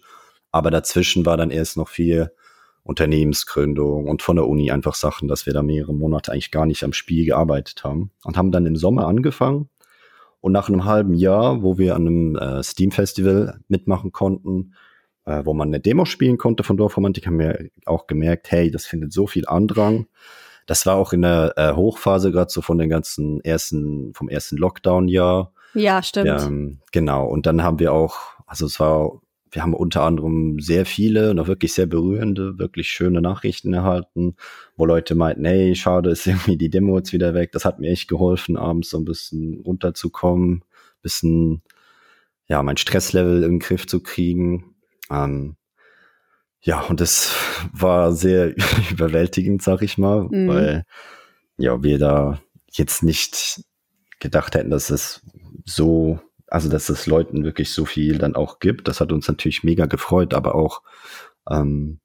Aber 0.52 0.70
dazwischen 0.70 1.26
war 1.26 1.38
dann 1.38 1.50
erst 1.50 1.76
noch 1.76 1.90
viel 1.90 2.32
Unternehmensgründung 2.84 4.08
und 4.08 4.22
von 4.22 4.36
der 4.36 4.48
Uni 4.48 4.72
einfach 4.72 4.96
Sachen, 4.96 5.28
dass 5.28 5.46
wir 5.46 5.54
da 5.54 5.64
mehrere 5.64 5.94
Monate 5.94 6.32
eigentlich 6.32 6.52
gar 6.52 6.66
nicht 6.66 6.84
am 6.84 6.94
Spiel 6.94 7.26
gearbeitet 7.26 7.84
haben 7.84 8.12
und 8.24 8.38
haben 8.38 8.52
dann 8.52 8.66
im 8.66 8.76
Sommer 8.76 9.08
angefangen 9.08 9.70
und 10.42 10.52
nach 10.52 10.68
einem 10.68 10.86
halben 10.86 11.14
Jahr, 11.14 11.62
wo 11.62 11.78
wir 11.78 11.96
an 11.96 12.08
einem 12.08 12.36
äh, 12.36 12.64
Steam-Festival 12.64 13.60
mitmachen 13.68 14.12
konnten, 14.12 14.74
äh, 15.26 15.46
wo 15.46 15.54
man 15.54 15.70
eine 15.70 15.80
Demo 15.80 16.06
spielen 16.06 16.38
konnte 16.38 16.64
von 16.64 16.78
Dorfromantik, 16.78 17.28
haben 17.28 17.40
wir 17.40 17.70
auch 17.86 18.08
gemerkt, 18.08 18.52
hey, 18.52 18.72
das 18.72 18.86
findet 18.86 19.14
so 19.14 19.28
viel 19.28 19.48
Andrang. 19.48 20.08
Das 20.66 20.86
war 20.86 20.96
auch 20.96 21.14
in 21.14 21.22
der 21.22 21.54
äh, 21.58 21.74
Hochphase 21.74 22.32
gerade 22.32 22.52
so 22.52 22.62
von 22.62 22.78
den 22.78 22.90
ganzen 22.90 23.40
ersten, 23.42 24.14
vom 24.14 24.30
ersten 24.30 24.58
Lockdown-Jahr. 24.58 25.54
Ja, 25.74 26.04
stimmt. 26.04 26.42
Ähm, 26.42 26.80
genau. 26.92 27.28
Und 27.28 27.46
dann 27.46 27.64
haben 27.64 27.80
wir 27.80 27.94
auch, 27.94 28.18
also 28.46 28.66
es 28.66 28.80
war, 28.80 29.22
wir 29.52 29.62
haben 29.62 29.74
unter 29.74 30.04
anderem 30.04 30.60
sehr 30.60 30.86
viele, 30.86 31.34
noch 31.34 31.48
wirklich 31.48 31.74
sehr 31.74 31.86
berührende, 31.86 32.58
wirklich 32.58 32.88
schöne 32.88 33.22
Nachrichten 33.22 33.74
erhalten, 33.74 34.36
wo 34.78 34.86
Leute 34.86 35.14
meinten, 35.14 35.46
hey, 35.46 35.76
schade, 35.76 36.10
ist 36.12 36.26
irgendwie 36.26 36.58
die 36.58 36.70
Demo 36.70 36.98
jetzt 36.98 37.12
wieder 37.12 37.34
weg. 37.34 37.52
Das 37.52 37.66
hat 37.66 37.80
mir 37.80 37.92
echt 37.92 38.08
geholfen, 38.08 38.56
abends 38.56 38.90
so 38.90 38.98
ein 38.98 39.06
bisschen 39.06 39.60
runterzukommen, 39.60 40.64
bisschen, 41.02 41.64
ja, 42.48 42.64
mein 42.64 42.78
Stresslevel 42.78 43.44
im 43.44 43.60
Griff 43.60 43.88
zu 43.88 44.02
kriegen. 44.02 44.76
Ähm, 45.10 45.58
ja, 46.62 46.82
und 46.82 47.02
das 47.02 47.36
war 47.74 48.14
sehr 48.14 48.56
überwältigend, 48.92 49.62
sag 49.62 49.82
ich 49.82 49.98
mal, 49.98 50.28
mhm. 50.32 50.48
weil 50.48 50.86
ja, 51.58 51.84
wir 51.84 52.00
da 52.00 52.42
jetzt 52.72 53.04
nicht 53.04 53.64
gedacht 54.20 54.56
hätten, 54.56 54.70
dass 54.70 54.90
es 54.92 55.22
so, 55.66 56.20
also 56.52 56.70
dass 56.70 56.90
es 56.90 57.08
Leuten 57.08 57.44
wirklich 57.44 57.72
so 57.72 57.86
viel 57.86 58.18
dann 58.18 58.36
auch 58.36 58.60
gibt. 58.60 58.88
Das 58.88 59.00
hat 59.00 59.12
uns 59.12 59.28
natürlich 59.28 59.64
mega 59.64 59.86
gefreut, 59.86 60.34
aber 60.34 60.54
auch 60.54 60.84
ähm, 61.50 62.00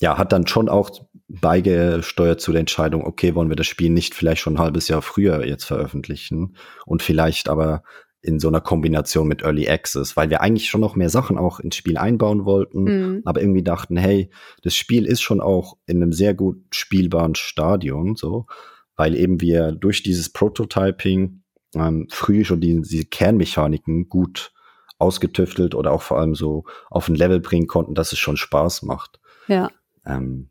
ja, 0.00 0.16
hat 0.16 0.32
dann 0.32 0.46
schon 0.46 0.68
auch 0.68 0.90
beigesteuert 1.28 2.40
zu 2.40 2.52
der 2.52 2.60
Entscheidung, 2.60 3.04
okay, 3.04 3.34
wollen 3.34 3.50
wir 3.50 3.56
das 3.56 3.66
Spiel 3.66 3.90
nicht 3.90 4.14
vielleicht 4.14 4.40
schon 4.40 4.54
ein 4.54 4.60
halbes 4.60 4.88
Jahr 4.88 5.02
früher 5.02 5.44
jetzt 5.44 5.64
veröffentlichen 5.64 6.56
und 6.86 7.02
vielleicht 7.02 7.48
aber 7.48 7.82
in 8.22 8.38
so 8.38 8.48
einer 8.48 8.60
Kombination 8.60 9.26
mit 9.26 9.42
Early 9.42 9.68
Access, 9.68 10.16
weil 10.16 10.30
wir 10.30 10.40
eigentlich 10.40 10.68
schon 10.68 10.80
noch 10.80 10.94
mehr 10.94 11.10
Sachen 11.10 11.36
auch 11.36 11.58
ins 11.58 11.76
Spiel 11.76 11.98
einbauen 11.98 12.44
wollten, 12.44 12.84
mhm. 12.84 13.22
aber 13.24 13.40
irgendwie 13.40 13.62
dachten, 13.62 13.96
hey, 13.96 14.30
das 14.62 14.74
Spiel 14.74 15.04
ist 15.04 15.20
schon 15.20 15.40
auch 15.40 15.76
in 15.86 16.02
einem 16.02 16.12
sehr 16.12 16.34
gut 16.34 16.62
spielbaren 16.72 17.34
Stadion, 17.34 18.14
so, 18.14 18.46
weil 18.94 19.16
eben 19.16 19.40
wir 19.40 19.72
durch 19.72 20.02
dieses 20.02 20.30
Prototyping 20.32 21.39
ähm, 21.74 22.06
früh 22.10 22.44
schon 22.44 22.60
die, 22.60 22.80
diese 22.82 23.04
Kernmechaniken 23.04 24.08
gut 24.08 24.52
ausgetüftelt 24.98 25.74
oder 25.74 25.92
auch 25.92 26.02
vor 26.02 26.18
allem 26.18 26.34
so 26.34 26.64
auf 26.90 27.08
ein 27.08 27.14
Level 27.14 27.40
bringen 27.40 27.66
konnten, 27.66 27.94
dass 27.94 28.12
es 28.12 28.18
schon 28.18 28.36
Spaß 28.36 28.82
macht. 28.82 29.18
Ja. 29.48 29.70
Ähm, 30.04 30.50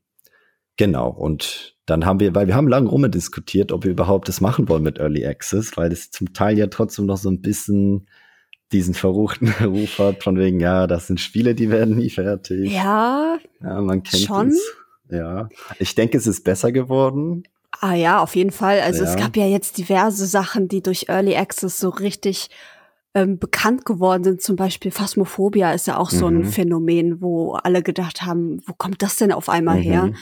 genau. 0.76 1.10
Und 1.10 1.78
dann 1.86 2.06
haben 2.06 2.20
wir, 2.20 2.34
weil 2.36 2.48
wir 2.48 2.56
haben 2.56 2.68
lange 2.68 2.90
rumdiskutiert, 2.90 3.72
ob 3.72 3.84
wir 3.84 3.92
überhaupt 3.92 4.28
das 4.28 4.42
machen 4.42 4.68
wollen 4.68 4.84
mit 4.84 4.98
Early 4.98 5.26
Access, 5.26 5.78
weil 5.78 5.90
das 5.90 6.12
zum 6.12 6.34
Teil 6.34 6.58
ja 6.58 6.68
trotzdem 6.68 7.06
noch 7.06 7.18
so 7.18 7.30
ein 7.30 7.42
bisschen 7.42 8.08
diesen 8.72 8.94
verruchten 8.94 9.50
Ruf 9.64 10.00
hat, 10.00 10.24
von 10.24 10.38
wegen, 10.38 10.60
ja, 10.60 10.88
das 10.88 11.08
sind 11.08 11.20
Spiele, 11.20 11.56
die 11.56 11.70
werden 11.70 11.96
nie 11.96 12.10
fertig. 12.10 12.72
Ja. 12.72 13.38
Ja, 13.62 13.82
man 13.82 14.04
kennt 14.04 14.24
schon. 14.24 14.50
es. 14.50 14.76
Ja. 15.10 15.50
Ich 15.80 15.96
denke, 15.96 16.18
es 16.18 16.28
ist 16.28 16.44
besser 16.44 16.72
geworden. 16.72 17.44
Ah 17.82 17.94
ja, 17.94 18.22
auf 18.22 18.36
jeden 18.36 18.52
Fall. 18.52 18.82
Also 18.82 19.04
ja. 19.04 19.10
es 19.10 19.16
gab 19.16 19.38
ja 19.38 19.46
jetzt 19.46 19.78
diverse 19.78 20.26
Sachen, 20.26 20.68
die 20.68 20.82
durch 20.82 21.08
Early 21.08 21.36
Access 21.36 21.80
so 21.80 21.90
richtig 21.90 22.50
ähm, 23.14 23.40
bekannt 23.40 23.86
geworden 23.86 24.24
sind. 24.24 24.42
Zum 24.42 24.56
Beispiel 24.56 24.92
Phasmophobia 24.92 25.72
ist 25.72 25.88
ja 25.88 25.98
auch 25.98 26.10
so 26.10 26.30
mhm. 26.30 26.38
ein 26.42 26.46
Phänomen, 26.46 27.22
wo 27.22 27.54
alle 27.54 27.82
gedacht 27.82 28.22
haben, 28.24 28.62
wo 28.66 28.74
kommt 28.74 29.02
das 29.02 29.16
denn 29.16 29.32
auf 29.32 29.50
einmal 29.50 29.78
mhm. 29.78 29.84
her? 29.84 30.14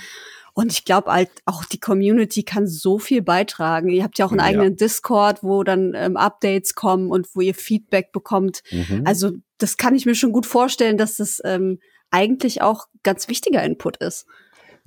Und 0.53 0.71
ich 0.71 0.85
glaube 0.85 1.11
halt, 1.11 1.29
auch 1.45 1.65
die 1.65 1.79
Community 1.79 2.41
kann 2.41 2.65
so 2.65 2.97
viel 2.97 3.21
beitragen. 3.21 3.89
Ihr 3.89 4.03
habt 4.03 4.17
ja 4.17 4.25
auch 4.25 4.31
einen 4.31 4.39
ja. 4.39 4.45
eigenen 4.45 4.75
Discord, 4.75 5.43
wo 5.43 5.63
dann 5.63 5.93
ähm, 5.95 6.17
Updates 6.17 6.73
kommen 6.73 7.11
und 7.11 7.27
wo 7.35 7.41
ihr 7.41 7.53
Feedback 7.53 8.11
bekommt. 8.11 8.63
Mhm. 8.71 9.03
Also 9.05 9.33
das 9.59 9.77
kann 9.77 9.93
ich 9.93 10.07
mir 10.07 10.15
schon 10.15 10.31
gut 10.31 10.47
vorstellen, 10.47 10.97
dass 10.97 11.17
das 11.17 11.41
ähm, 11.43 11.79
eigentlich 12.09 12.61
auch 12.61 12.87
ganz 13.03 13.27
wichtiger 13.27 13.63
Input 13.63 13.97
ist. 13.97 14.25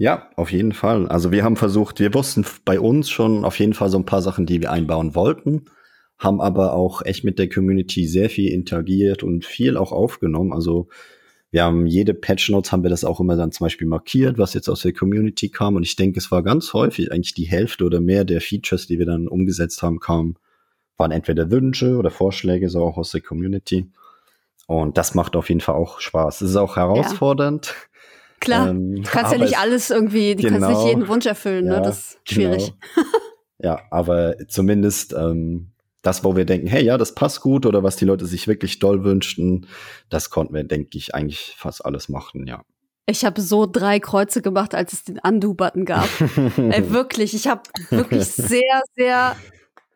Ja, 0.00 0.30
auf 0.36 0.50
jeden 0.50 0.72
Fall. 0.72 1.08
Also 1.08 1.30
wir 1.30 1.44
haben 1.44 1.56
versucht, 1.56 2.00
wir 2.00 2.14
wussten 2.14 2.46
bei 2.64 2.80
uns 2.80 3.10
schon 3.10 3.44
auf 3.44 3.58
jeden 3.58 3.74
Fall 3.74 3.90
so 3.90 3.98
ein 3.98 4.06
paar 4.06 4.22
Sachen, 4.22 4.46
die 4.46 4.62
wir 4.62 4.72
einbauen 4.72 5.14
wollten, 5.14 5.66
haben 6.16 6.40
aber 6.40 6.72
auch 6.72 7.02
echt 7.04 7.22
mit 7.22 7.38
der 7.38 7.50
Community 7.50 8.06
sehr 8.06 8.30
viel 8.30 8.50
interagiert 8.50 9.22
und 9.22 9.44
viel 9.44 9.76
auch 9.76 9.92
aufgenommen. 9.92 10.54
Also 10.54 10.88
wir 11.50 11.64
haben 11.64 11.86
jede 11.86 12.14
Patch 12.14 12.48
Notes 12.48 12.72
haben 12.72 12.82
wir 12.82 12.88
das 12.88 13.04
auch 13.04 13.20
immer 13.20 13.36
dann 13.36 13.52
zum 13.52 13.66
Beispiel 13.66 13.86
markiert, 13.86 14.38
was 14.38 14.54
jetzt 14.54 14.70
aus 14.70 14.80
der 14.80 14.94
Community 14.94 15.50
kam. 15.50 15.76
Und 15.76 15.82
ich 15.82 15.96
denke, 15.96 16.18
es 16.18 16.30
war 16.30 16.42
ganz 16.42 16.72
häufig 16.72 17.12
eigentlich 17.12 17.34
die 17.34 17.50
Hälfte 17.50 17.84
oder 17.84 18.00
mehr 18.00 18.24
der 18.24 18.40
Features, 18.40 18.86
die 18.86 18.98
wir 18.98 19.04
dann 19.04 19.28
umgesetzt 19.28 19.82
haben, 19.82 20.00
kamen, 20.00 20.36
waren 20.96 21.10
entweder 21.10 21.50
Wünsche 21.50 21.98
oder 21.98 22.10
Vorschläge, 22.10 22.70
so 22.70 22.82
auch 22.82 22.96
aus 22.96 23.10
der 23.10 23.20
Community. 23.20 23.92
Und 24.66 24.96
das 24.96 25.14
macht 25.14 25.36
auf 25.36 25.50
jeden 25.50 25.60
Fall 25.60 25.74
auch 25.74 26.00
Spaß. 26.00 26.40
Es 26.40 26.50
ist 26.52 26.56
auch 26.56 26.76
herausfordernd. 26.76 27.66
Ja. 27.66 27.89
Klar, 28.40 28.70
ähm, 28.70 28.96
du 28.96 29.02
kannst 29.02 29.32
ja 29.32 29.38
nicht 29.38 29.58
alles 29.58 29.90
irgendwie, 29.90 30.34
du 30.34 30.42
genau, 30.42 30.66
kannst 30.66 30.82
nicht 30.82 30.88
jeden 30.88 31.08
Wunsch 31.08 31.26
erfüllen, 31.26 31.66
ne? 31.66 31.74
ja, 31.74 31.80
ne? 31.80 31.84
Das 31.84 31.98
ist 31.98 32.18
schwierig. 32.24 32.72
Genau. 32.94 33.06
ja, 33.58 33.80
aber 33.90 34.36
zumindest 34.48 35.12
ähm, 35.12 35.72
das, 36.02 36.24
wo 36.24 36.34
wir 36.34 36.46
denken, 36.46 36.66
hey, 36.66 36.82
ja, 36.82 36.96
das 36.96 37.14
passt 37.14 37.42
gut 37.42 37.66
oder 37.66 37.82
was 37.82 37.96
die 37.96 38.06
Leute 38.06 38.24
sich 38.26 38.48
wirklich 38.48 38.78
doll 38.78 39.04
wünschten, 39.04 39.66
das 40.08 40.30
konnten 40.30 40.54
wir, 40.54 40.64
denke 40.64 40.96
ich, 40.96 41.14
eigentlich 41.14 41.54
fast 41.58 41.84
alles 41.84 42.08
machen, 42.08 42.46
ja. 42.46 42.62
Ich 43.06 43.24
habe 43.24 43.40
so 43.40 43.66
drei 43.66 43.98
Kreuze 43.98 44.40
gemacht, 44.40 44.74
als 44.74 44.92
es 44.92 45.04
den 45.04 45.18
Undo-Button 45.18 45.84
gab. 45.84 46.08
Ey, 46.56 46.90
wirklich, 46.90 47.34
ich 47.34 47.48
habe 47.48 47.62
wirklich 47.90 48.26
sehr, 48.26 48.82
sehr 48.96 49.36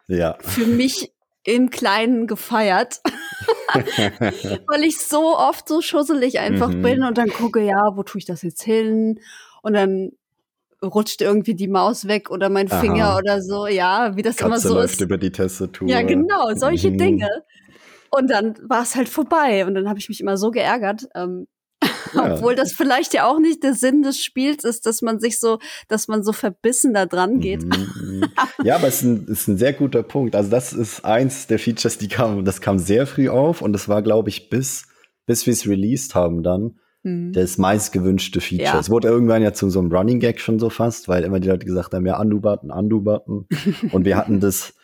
ja. 0.08 0.36
für 0.40 0.66
mich 0.66 1.12
im 1.44 1.70
Kleinen 1.70 2.26
gefeiert, 2.26 3.00
weil 4.66 4.82
ich 4.82 4.98
so 4.98 5.36
oft 5.36 5.68
so 5.68 5.80
schusselig 5.82 6.38
einfach 6.38 6.70
mhm. 6.70 6.82
bin 6.82 7.02
und 7.04 7.18
dann 7.18 7.28
gucke, 7.28 7.60
ja, 7.60 7.92
wo 7.94 8.02
tue 8.02 8.18
ich 8.18 8.24
das 8.24 8.42
jetzt 8.42 8.62
hin? 8.62 9.20
Und 9.62 9.74
dann 9.74 10.12
rutscht 10.82 11.20
irgendwie 11.22 11.54
die 11.54 11.68
Maus 11.68 12.08
weg 12.08 12.30
oder 12.30 12.48
mein 12.48 12.68
Finger 12.68 13.10
Aha. 13.10 13.18
oder 13.18 13.42
so, 13.42 13.66
ja, 13.66 14.16
wie 14.16 14.22
das 14.22 14.36
Katze 14.36 14.46
immer 14.46 14.58
so 14.58 14.74
läuft 14.74 14.94
ist. 14.94 15.00
über 15.00 15.18
die 15.18 15.30
Tastatur. 15.30 15.88
Ja, 15.88 16.02
genau, 16.02 16.54
solche 16.54 16.90
mhm. 16.90 16.98
Dinge. 16.98 17.28
Und 18.10 18.30
dann 18.30 18.54
war 18.62 18.82
es 18.82 18.94
halt 18.94 19.08
vorbei 19.08 19.66
und 19.66 19.74
dann 19.74 19.88
habe 19.88 19.98
ich 19.98 20.08
mich 20.08 20.20
immer 20.20 20.36
so 20.36 20.50
geärgert. 20.50 21.08
Ähm, 21.14 21.46
ja. 22.14 22.34
Obwohl 22.34 22.54
das 22.54 22.72
vielleicht 22.72 23.14
ja 23.14 23.26
auch 23.26 23.38
nicht 23.38 23.62
der 23.62 23.74
Sinn 23.74 24.02
des 24.02 24.20
Spiels 24.20 24.64
ist, 24.64 24.86
dass 24.86 25.02
man 25.02 25.20
sich 25.20 25.38
so, 25.38 25.58
dass 25.88 26.08
man 26.08 26.22
so 26.22 26.32
verbissen 26.32 26.94
da 26.94 27.06
dran 27.06 27.40
geht. 27.40 27.62
Mhm, 27.62 27.90
mhm. 28.00 28.24
ja, 28.64 28.76
aber 28.76 28.88
es 28.88 28.96
ist 28.96 29.02
ein, 29.02 29.26
ist 29.26 29.48
ein 29.48 29.58
sehr 29.58 29.72
guter 29.72 30.02
Punkt. 30.02 30.36
Also 30.36 30.50
das 30.50 30.72
ist 30.72 31.04
eins 31.04 31.46
der 31.46 31.58
Features, 31.58 31.98
die 31.98 32.08
kam, 32.08 32.44
das 32.44 32.60
kam 32.60 32.78
sehr 32.78 33.06
früh 33.06 33.28
auf 33.28 33.62
und 33.62 33.72
das 33.72 33.88
war, 33.88 34.02
glaube 34.02 34.28
ich, 34.28 34.50
bis, 34.50 34.86
bis 35.26 35.46
wir 35.46 35.52
es 35.52 35.66
released 35.66 36.14
haben 36.14 36.42
dann, 36.42 36.78
Mhm. 37.04 37.32
Das 37.32 37.58
meistgewünschte 37.58 38.40
Feature. 38.40 38.74
Ja. 38.74 38.80
Es 38.80 38.90
wurde 38.90 39.08
irgendwann 39.08 39.42
ja 39.42 39.52
zu 39.52 39.70
so 39.70 39.78
einem 39.78 39.92
Running 39.92 40.20
Gag 40.20 40.40
schon 40.40 40.58
so 40.58 40.70
fast, 40.70 41.06
weil 41.06 41.22
immer 41.22 41.38
die 41.38 41.48
Leute 41.48 41.66
gesagt 41.66 41.92
haben, 41.94 42.06
ja, 42.06 42.18
Undo-Button, 42.18 42.70
Undo-Button. 42.70 43.46
und 43.92 44.04
wir 44.04 44.16
hatten 44.16 44.40
das 44.40 44.74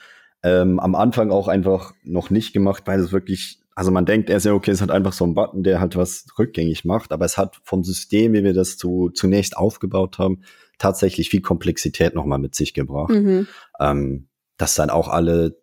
ähm, 0.43 0.79
am 0.79 0.95
Anfang 0.95 1.31
auch 1.31 1.49
einfach 1.49 1.95
noch 2.05 2.31
nicht 2.31 2.53
gemacht, 2.53 2.85
weil 2.87 3.01
es 3.01 3.11
wirklich, 3.11 3.60
also 3.75 3.91
man 3.91 4.05
denkt 4.05 4.31
erst 4.31 4.47
ja, 4.47 4.53
okay, 4.53 4.71
es 4.71 4.83
hat 4.83 4.91
einfach 4.91 5.13
so 5.13 5.25
einen 5.25 5.35
Button, 5.35 5.63
der 5.63 5.81
halt 5.81 5.97
was 5.97 6.27
rückgängig 6.39 6.85
macht, 6.85 7.13
aber 7.13 7.25
es 7.25 7.39
hat 7.39 7.61
vom 7.63 7.85
System, 7.85 8.33
wie 8.33 8.45
wir 8.45 8.55
das 8.55 8.77
zu, 8.77 9.11
zunächst 9.11 9.57
aufgebaut 9.57 10.19
haben, 10.19 10.43
tatsächlich 10.79 11.31
viel 11.31 11.43
Komplexität 11.43 12.15
nochmal 12.15 12.39
mit 12.39 12.55
sich 12.55 12.75
gebracht. 12.75 13.11
Mhm. 13.11 13.47
Ähm, 13.79 14.29
dass 14.57 14.75
dann 14.75 14.91
auch 14.91 15.09
alle 15.09 15.61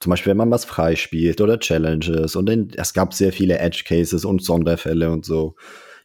zum 0.00 0.10
Beispiel, 0.10 0.30
wenn 0.30 0.38
man 0.38 0.50
was 0.50 0.64
freispielt 0.64 1.40
oder 1.42 1.60
Challenges 1.60 2.34
und 2.34 2.48
in, 2.48 2.72
es 2.76 2.94
gab 2.94 3.12
sehr 3.12 3.32
viele 3.32 3.58
Edge 3.58 3.84
Cases 3.86 4.24
und 4.24 4.42
Sonderfälle 4.42 5.10
und 5.10 5.26
so. 5.26 5.56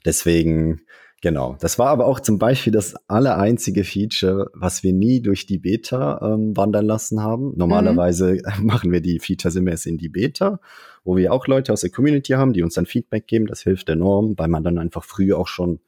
Deswegen, 0.03 0.81
genau. 1.25 1.57
Das 1.59 1.79
war 1.79 1.87
aber 1.87 2.05
auch 2.05 2.19
zum 2.19 2.37
Beispiel 2.37 2.71
das 2.71 2.93
allereinzige 3.07 3.83
Feature, 3.83 4.51
was 4.53 4.83
wir 4.83 4.93
nie 4.93 5.21
durch 5.23 5.47
die 5.47 5.57
Beta 5.57 6.21
ähm, 6.21 6.55
wandern 6.55 6.85
lassen 6.85 7.23
haben. 7.23 7.51
Normalerweise 7.55 8.33
mhm. 8.59 8.65
machen 8.67 8.91
wir 8.91 9.01
die 9.01 9.17
Features 9.19 9.55
immer 9.55 9.71
erst 9.71 9.87
in 9.87 9.97
die 9.97 10.07
Beta, 10.07 10.59
wo 11.03 11.17
wir 11.17 11.33
auch 11.33 11.47
Leute 11.47 11.73
aus 11.73 11.81
der 11.81 11.89
Community 11.89 12.33
haben, 12.33 12.53
die 12.53 12.61
uns 12.61 12.75
dann 12.75 12.85
Feedback 12.85 13.25
geben. 13.25 13.47
Das 13.47 13.61
hilft 13.61 13.89
enorm, 13.89 14.35
weil 14.37 14.49
man 14.49 14.63
dann 14.63 14.77
einfach 14.77 15.03
früh 15.03 15.33
auch 15.33 15.47
schon 15.47 15.79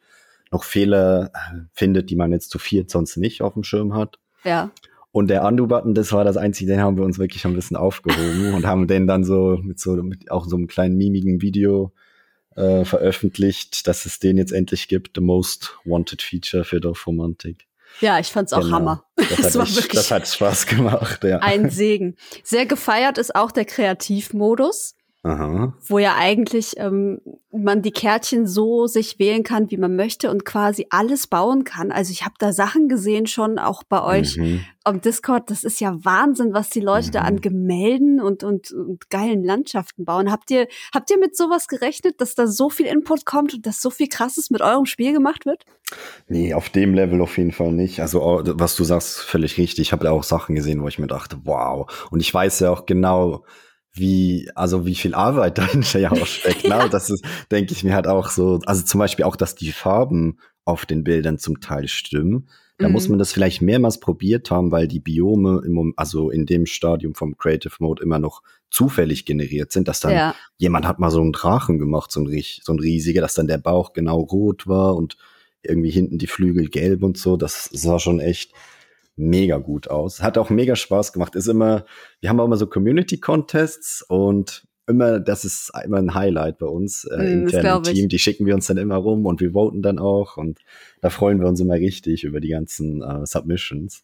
noch 0.51 0.63
Fehler 0.63 1.29
äh, 1.35 1.59
findet, 1.71 2.09
die 2.09 2.15
man 2.15 2.31
jetzt 2.31 2.49
zu 2.49 2.57
viert 2.57 2.89
sonst 2.89 3.15
nicht 3.17 3.43
auf 3.43 3.53
dem 3.53 3.63
Schirm 3.63 3.93
hat. 3.93 4.17
Ja. 4.43 4.71
Und 5.11 5.29
der 5.29 5.45
Undo-Button, 5.45 5.93
das 5.93 6.11
war 6.13 6.23
das 6.23 6.37
einzige, 6.37 6.71
den 6.71 6.81
haben 6.81 6.97
wir 6.97 7.03
uns 7.03 7.19
wirklich 7.19 7.45
ein 7.45 7.53
bisschen 7.53 7.77
aufgehoben 7.77 8.55
und 8.55 8.65
haben 8.65 8.87
den 8.87 9.05
dann 9.05 9.23
so 9.23 9.59
mit 9.61 9.79
so, 9.79 9.91
mit 10.01 10.31
auch 10.31 10.47
so 10.47 10.55
einem 10.55 10.65
kleinen 10.65 10.97
mimigen 10.97 11.43
Video 11.43 11.93
äh, 12.57 12.83
veröffentlicht, 12.83 13.87
dass 13.87 14.05
es 14.05 14.19
den 14.19 14.37
jetzt 14.37 14.51
endlich 14.51 14.87
gibt, 14.87 15.11
The 15.15 15.21
Most 15.21 15.77
Wanted 15.85 16.21
Feature 16.21 16.65
für 16.65 16.81
Dorfromantik. 16.81 17.67
Ja, 18.01 18.19
ich 18.19 18.27
fand's 18.27 18.53
auch 18.53 18.61
genau. 18.61 18.75
Hammer. 18.75 19.05
Das, 19.15 19.29
das, 19.53 19.55
hat 19.55 19.77
echt, 19.77 19.95
das 19.95 20.11
hat 20.11 20.27
Spaß 20.27 20.65
gemacht, 20.65 21.23
ja. 21.23 21.39
Ein 21.39 21.69
Segen. 21.69 22.15
Sehr 22.43 22.65
gefeiert 22.65 23.17
ist 23.17 23.35
auch 23.35 23.51
der 23.51 23.65
Kreativmodus. 23.65 24.95
Aha. 25.27 25.73
wo 25.87 25.99
ja 25.99 26.15
eigentlich 26.17 26.73
ähm, 26.77 27.19
man 27.51 27.81
die 27.81 27.91
Kärtchen 27.91 28.45
so 28.47 28.87
sich 28.87 29.19
wählen 29.19 29.43
kann, 29.43 29.71
wie 29.71 29.77
man 29.77 29.95
möchte 29.95 30.29
und 30.29 30.45
quasi 30.45 30.85
alles 30.89 31.27
bauen 31.27 31.63
kann. 31.63 31.91
Also 31.91 32.11
ich 32.11 32.23
habe 32.23 32.35
da 32.39 32.53
Sachen 32.53 32.87
gesehen 32.87 33.25
schon 33.27 33.57
auch 33.59 33.83
bei 33.83 34.03
euch 34.03 34.37
Mhm. 34.37 34.61
am 34.83 35.01
Discord. 35.01 35.49
Das 35.49 35.63
ist 35.63 35.79
ja 35.79 35.95
Wahnsinn, 36.03 36.53
was 36.53 36.69
die 36.69 36.79
Leute 36.81 37.11
da 37.11 37.21
an 37.21 37.35
Mhm. 37.35 37.41
Gemälden 37.41 38.21
und, 38.21 38.43
und, 38.43 38.71
und 38.71 39.09
geilen 39.09 39.43
Landschaften 39.43 40.05
bauen. 40.05 40.31
Habt 40.31 40.51
ihr 40.51 40.67
habt 40.93 41.09
ihr 41.09 41.17
mit 41.17 41.35
sowas 41.35 41.67
gerechnet, 41.67 42.21
dass 42.21 42.35
da 42.35 42.47
so 42.47 42.69
viel 42.69 42.85
Input 42.85 43.25
kommt 43.25 43.53
und 43.55 43.65
dass 43.65 43.81
so 43.81 43.89
viel 43.89 44.07
Krasses 44.07 44.49
mit 44.49 44.61
eurem 44.61 44.85
Spiel 44.85 45.13
gemacht 45.13 45.45
wird? 45.45 45.63
Nee, 46.27 46.53
auf 46.53 46.69
dem 46.69 46.93
Level 46.93 47.21
auf 47.21 47.37
jeden 47.37 47.53
Fall 47.53 47.71
nicht. 47.71 48.01
Also, 48.01 48.19
was 48.43 48.75
du 48.75 48.83
sagst, 48.83 49.19
völlig 49.19 49.57
richtig. 49.57 49.79
Ich 49.87 49.91
habe 49.93 50.03
da 50.03 50.11
auch 50.11 50.23
Sachen 50.23 50.53
gesehen, 50.53 50.81
wo 50.83 50.87
ich 50.89 50.99
mir 50.99 51.07
dachte, 51.07 51.37
wow. 51.45 51.89
Und 52.11 52.19
ich 52.19 52.33
weiß 52.33 52.59
ja 52.59 52.71
auch 52.71 52.85
genau, 52.85 53.45
wie, 53.97 54.49
also 54.55 54.85
wie 54.85 54.95
viel 54.95 55.13
Arbeit 55.13 55.57
dahinter 55.57 55.99
ja 55.99 56.11
auch 56.11 56.25
steckt. 56.25 56.67
Ne? 56.67 56.87
Das 56.91 57.09
ist, 57.09 57.23
denke 57.51 57.73
ich 57.73 57.83
mir 57.83 57.93
halt 57.93 58.07
auch 58.07 58.29
so, 58.29 58.59
also 58.65 58.83
zum 58.83 58.99
Beispiel 58.99 59.25
auch, 59.25 59.35
dass 59.35 59.55
die 59.55 59.71
Farben 59.71 60.39
auf 60.65 60.85
den 60.85 61.03
Bildern 61.03 61.37
zum 61.37 61.61
Teil 61.61 61.87
stimmen. 61.87 62.49
Da 62.77 62.87
Mhm. 62.87 62.93
muss 62.93 63.09
man 63.09 63.17
das 63.17 63.33
vielleicht 63.33 63.61
mehrmals 63.61 63.99
probiert 63.99 64.51
haben, 64.51 64.71
weil 64.71 64.87
die 64.87 64.99
Biome 64.99 65.61
im, 65.65 65.93
also 65.97 66.29
in 66.29 66.45
dem 66.45 66.65
Stadium 66.65 67.15
vom 67.15 67.37
Creative 67.37 67.73
Mode 67.79 68.03
immer 68.03 68.19
noch 68.19 68.43
zufällig 68.69 69.25
generiert 69.25 69.71
sind, 69.71 69.87
dass 69.87 69.99
dann 69.99 70.11
ja. 70.11 70.35
jemand 70.57 70.85
hat 70.85 70.99
mal 70.99 71.09
so 71.09 71.21
einen 71.21 71.31
Drachen 71.31 71.79
gemacht, 71.79 72.11
so 72.11 72.21
ein, 72.21 72.43
so 72.61 72.73
ein 72.73 72.79
riesiger, 72.79 73.21
dass 73.21 73.33
dann 73.33 73.47
der 73.47 73.57
Bauch 73.57 73.93
genau 73.93 74.19
rot 74.19 74.67
war 74.67 74.95
und 74.95 75.17
irgendwie 75.63 75.89
hinten 75.89 76.17
die 76.17 76.27
Flügel 76.27 76.69
gelb 76.69 77.01
und 77.03 77.17
so. 77.17 77.37
Das 77.37 77.69
sah 77.71 77.97
schon 77.97 78.19
echt 78.19 78.51
mega 79.17 79.57
gut 79.57 79.89
aus. 79.89 80.21
Hat 80.21 80.37
auch 80.37 80.49
mega 80.49 80.75
Spaß 80.75 81.11
gemacht. 81.11 81.35
Ist 81.35 81.47
immer, 81.47 81.85
wir 82.21 82.29
haben 82.29 82.39
auch 82.39 82.45
immer 82.45 82.57
so 82.57 82.67
Community 82.67 83.19
Contests 83.19 84.03
und 84.07 84.65
immer, 84.87 85.19
das 85.19 85.43
ist 85.43 85.71
immer 85.83 85.97
ein 85.97 86.13
Highlight 86.13 86.59
bei 86.59 86.67
uns 86.67 87.03
äh, 87.03 87.17
Mm, 87.17 87.43
das 87.45 87.53
intern 87.53 87.77
im. 87.77 87.83
Team. 87.83 88.09
Die 88.09 88.19
schicken 88.19 88.45
wir 88.45 88.55
uns 88.55 88.67
dann 88.67 88.77
immer 88.77 88.95
rum 88.95 89.25
und 89.25 89.41
wir 89.41 89.51
voten 89.51 89.81
dann 89.81 89.99
auch 89.99 90.37
und 90.37 90.59
da 91.01 91.09
freuen 91.09 91.41
wir 91.41 91.47
uns 91.47 91.59
immer 91.59 91.75
richtig 91.75 92.23
über 92.23 92.39
die 92.39 92.49
ganzen 92.49 93.01
äh, 93.01 93.25
Submissions. 93.25 94.03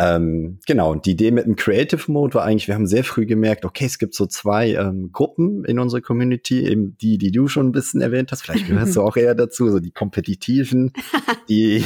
Ähm, 0.00 0.60
genau, 0.64 0.92
und 0.92 1.06
die 1.06 1.10
Idee 1.10 1.32
mit 1.32 1.44
dem 1.44 1.56
Creative 1.56 2.10
Mode 2.12 2.34
war 2.34 2.44
eigentlich, 2.44 2.68
wir 2.68 2.76
haben 2.76 2.86
sehr 2.86 3.02
früh 3.02 3.26
gemerkt, 3.26 3.64
okay, 3.64 3.84
es 3.84 3.98
gibt 3.98 4.14
so 4.14 4.26
zwei 4.26 4.74
ähm, 4.74 5.10
Gruppen 5.10 5.64
in 5.64 5.80
unserer 5.80 6.00
Community, 6.00 6.64
eben 6.64 6.96
die, 6.98 7.18
die 7.18 7.32
du 7.32 7.48
schon 7.48 7.66
ein 7.66 7.72
bisschen 7.72 8.00
erwähnt 8.00 8.30
hast, 8.30 8.42
vielleicht 8.42 8.68
gehörst 8.68 8.94
du 8.94 9.02
auch 9.02 9.16
eher 9.16 9.34
dazu, 9.34 9.68
so 9.68 9.80
die 9.80 9.90
Kompetitiven, 9.90 10.92
die 11.48 11.84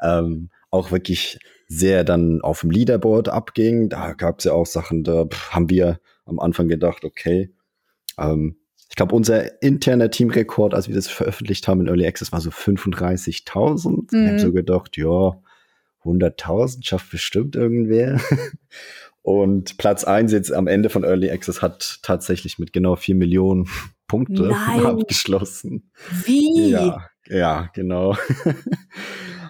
ähm, 0.00 0.48
auch 0.70 0.90
wirklich 0.90 1.38
sehr 1.72 2.02
dann 2.02 2.40
auf 2.40 2.62
dem 2.62 2.70
Leaderboard 2.70 3.28
abging. 3.28 3.88
Da 3.88 4.12
gab 4.14 4.40
es 4.40 4.44
ja 4.44 4.52
auch 4.52 4.66
Sachen, 4.66 5.04
da 5.04 5.26
haben 5.50 5.70
wir 5.70 6.00
am 6.26 6.40
Anfang 6.40 6.66
gedacht, 6.66 7.04
okay, 7.04 7.54
ähm, 8.18 8.56
ich 8.88 8.96
glaube, 8.96 9.14
unser 9.14 9.62
interner 9.62 10.10
Teamrekord, 10.10 10.74
als 10.74 10.88
wir 10.88 10.96
das 10.96 11.06
veröffentlicht 11.06 11.68
haben 11.68 11.80
in 11.82 11.86
Early 11.86 12.04
Access, 12.08 12.32
war 12.32 12.40
so 12.40 12.50
35.000. 12.50 14.10
Wir 14.10 14.18
Mhm. 14.18 14.26
haben 14.28 14.38
so 14.40 14.52
gedacht, 14.52 14.96
ja, 14.96 15.40
100.000 16.04 16.84
schafft 16.84 17.10
bestimmt 17.12 17.54
irgendwer. 17.54 18.20
Und 19.22 19.78
Platz 19.78 20.02
eins 20.02 20.32
jetzt 20.32 20.52
am 20.52 20.66
Ende 20.66 20.88
von 20.90 21.04
Early 21.04 21.30
Access 21.30 21.62
hat 21.62 22.00
tatsächlich 22.02 22.58
mit 22.58 22.72
genau 22.72 22.96
4 22.96 23.14
Millionen 23.14 23.68
Punkte 24.08 24.42
Nein. 24.48 24.86
abgeschlossen. 24.86 25.92
Wie? 26.24 26.70
Ja, 26.70 27.06
ja, 27.28 27.70
genau. 27.74 28.16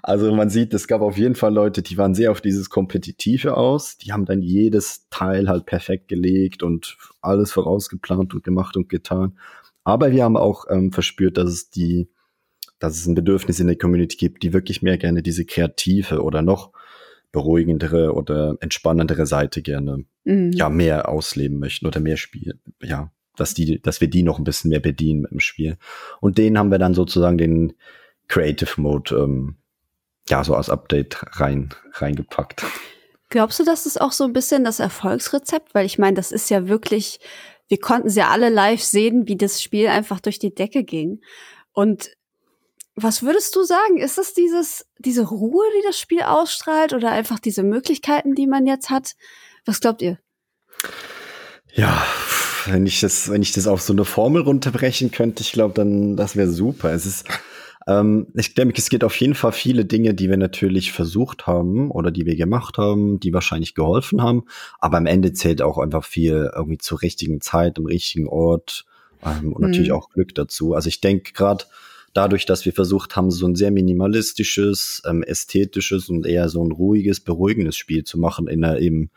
Also 0.02 0.35
man 0.35 0.50
sieht, 0.50 0.73
es 0.75 0.87
gab 0.87 1.00
auf 1.00 1.19
jeden 1.19 1.35
Fall 1.35 1.52
Leute, 1.52 1.83
die 1.83 1.99
waren 1.99 2.14
sehr 2.14 2.30
auf 2.30 2.40
dieses 2.40 2.71
Kompetitive 2.71 3.57
aus. 3.57 3.99
Die 3.99 4.12
haben 4.12 4.25
dann 4.25 4.42
jedes 4.42 5.09
Teil 5.11 5.49
halt 5.49 5.66
perfekt 5.66 6.09
gelegt 6.09 6.62
und 6.62 6.97
alles 7.21 7.52
vorausgeplant 7.52 8.35
und 8.35 8.45
gemacht 8.45 8.76
und 8.76 8.88
getan. 8.88 9.38
Aber 9.85 10.12
wir 10.12 10.25
haben 10.25 10.37
auch 10.37 10.66
ähm, 10.71 10.92
verspürt, 10.92 11.37
dass 11.37 11.50
es 11.50 11.71
die, 11.71 12.09
dass 12.78 12.97
es 12.97 13.07
ein 13.07 13.14
Bedürfnis 13.14 13.61
in 13.61 13.66
der 13.66 13.76
Community 13.76 14.16
gibt, 14.16 14.42
die 14.42 14.52
wirklich 14.52 14.83
mehr 14.83 14.99
gerne 14.99 15.23
diese 15.23 15.45
kreative 15.45 16.23
oder 16.23 16.42
noch 16.42 16.73
beruhigendere 17.33 18.15
oder 18.15 18.56
entspannendere 18.60 19.26
Seite 19.26 19.63
gerne 19.63 20.04
Mhm. 20.25 20.52
ja 20.52 20.69
mehr 20.69 21.08
ausleben 21.08 21.58
möchten 21.58 21.86
oder 21.86 22.00
mehr 22.00 22.17
spielen. 22.17 22.60
Ja, 22.82 23.10
dass 23.36 23.54
die, 23.54 23.80
dass 23.80 24.00
wir 24.00 24.08
die 24.08 24.23
noch 24.23 24.39
ein 24.39 24.45
bisschen 24.45 24.71
mehr 24.71 24.80
bedienen 24.80 25.26
im 25.30 25.41
Spiel. 25.41 25.76
Und 26.21 26.39
denen 26.39 26.58
haben 26.58 26.71
wir 26.71 26.78
dann 26.78 26.95
sozusagen 26.95 27.39
den 27.39 27.73
Creative 28.28 28.80
Mode 28.80 29.15
ähm, 29.17 29.56
ja 30.30 30.45
so 30.45 30.54
als 30.54 30.71
Update 30.71 31.19
rein 31.40 31.71
reingepackt. 31.93 32.64
Glaubst 33.28 33.60
du, 33.60 33.64
das 33.64 33.86
ist 33.86 34.00
auch 34.00 34.12
so 34.12 34.25
ein 34.25 34.32
bisschen 34.32 34.64
das 34.64 34.80
Erfolgsrezept? 34.80 35.75
Weil 35.75 35.86
ich 35.86 35.99
meine, 35.99 36.16
das 36.16 36.32
ist 36.32 36.50
ja 36.50 36.69
wirklich, 36.69 37.21
wir 37.69 37.78
konnten 37.78 38.08
es 38.08 38.16
ja 38.16 38.28
alle 38.28 38.49
live 38.49 38.82
sehen, 38.82 39.28
wie 39.28 39.36
das 39.36 39.62
Spiel 39.62 39.86
einfach 39.86 40.21
durch 40.21 40.38
die 40.38 40.54
Decke 40.54 40.82
ging. 40.82 41.21
Und 41.73 42.10
was 42.97 43.23
würdest 43.23 43.54
du 43.54 43.62
sagen? 43.62 43.99
Ist 43.99 44.19
es 44.19 44.34
dieses, 44.34 44.86
diese 44.99 45.23
Ruhe, 45.23 45.64
die 45.78 45.86
das 45.86 45.99
Spiel 45.99 46.23
ausstrahlt 46.23 46.93
oder 46.93 47.12
einfach 47.12 47.38
diese 47.38 47.62
Möglichkeiten, 47.62 48.34
die 48.34 48.49
man 48.49 48.66
jetzt 48.66 48.90
hat? 48.90 49.14
Was 49.64 49.80
glaubt 49.80 50.02
ihr? 50.02 50.19
Ja, 51.73 52.04
wenn 52.66 52.84
ich 52.86 53.00
das, 53.00 53.30
wenn 53.30 53.43
ich 53.43 53.52
das 53.52 53.69
auf 53.69 53.80
so 53.80 53.93
eine 53.93 54.04
Formel 54.04 54.43
runterbrechen 54.43 55.12
könnte, 55.12 55.43
ich 55.43 55.52
glaube, 55.52 55.75
dann 55.75 56.16
das 56.16 56.36
wäre 56.36 56.50
super. 56.50 56.93
Es 56.93 57.06
ist, 57.06 57.26
ähm, 57.86 58.28
ich 58.34 58.54
denke, 58.54 58.75
es 58.78 58.90
gibt 58.90 59.04
auf 59.04 59.16
jeden 59.16 59.34
Fall 59.34 59.52
viele 59.52 59.84
Dinge, 59.84 60.14
die 60.14 60.28
wir 60.28 60.36
natürlich 60.36 60.93
versucht 60.93 61.47
haben 61.47 61.90
oder 61.90 62.10
die 62.10 62.26
wir 62.26 62.36
gemacht 62.36 62.78
haben, 62.78 63.21
die 63.21 63.32
wahrscheinlich 63.32 63.75
geholfen 63.75 64.23
haben. 64.23 64.45
Aber 64.78 64.99
am 64.99 65.06
Ende 65.06 65.32
zählt 65.32 65.62
auch 65.62 65.78
einfach 65.78 66.04
viel 66.04 66.50
irgendwie 66.54 66.78
zur 66.78 67.02
richtigen 67.02 67.40
Zeit, 67.40 67.78
am 67.78 67.86
richtigen 67.86 68.28
Ort 68.28 68.84
ähm, 69.25 69.52
und 69.52 69.62
natürlich 69.62 69.90
Mhm. 69.90 69.97
auch 69.97 70.10
Glück 70.10 70.34
dazu. 70.34 70.75
Also 70.75 70.88
ich 70.88 71.00
denke 71.00 71.32
gerade 71.32 71.64
dadurch, 72.12 72.47
dass 72.47 72.64
wir 72.64 72.73
versucht 72.73 73.16
haben, 73.16 73.30
so 73.30 73.47
ein 73.47 73.56
sehr 73.56 73.71
minimalistisches, 73.71 75.02
ähm, 75.06 75.23
ästhetisches 75.23 76.08
und 76.08 76.26
eher 76.26 76.49
so 76.49 76.64
ein 76.64 76.73
ruhiges, 76.73 77.21
beruhigendes 77.21 77.76
Spiel 77.76 78.04
zu 78.04 78.19
machen 78.19 78.49
in 78.49 78.64
einer 78.64 78.78
eben 78.78 79.10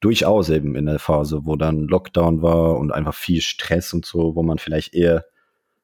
durchaus 0.00 0.48
eben 0.48 0.76
in 0.76 0.86
der 0.86 0.98
Phase, 0.98 1.42
wo 1.44 1.56
dann 1.56 1.86
Lockdown 1.86 2.42
war 2.42 2.78
und 2.78 2.90
einfach 2.90 3.14
viel 3.14 3.42
Stress 3.42 3.92
und 3.92 4.06
so, 4.06 4.34
wo 4.34 4.42
man 4.42 4.58
vielleicht 4.58 4.94
eher, 4.94 5.26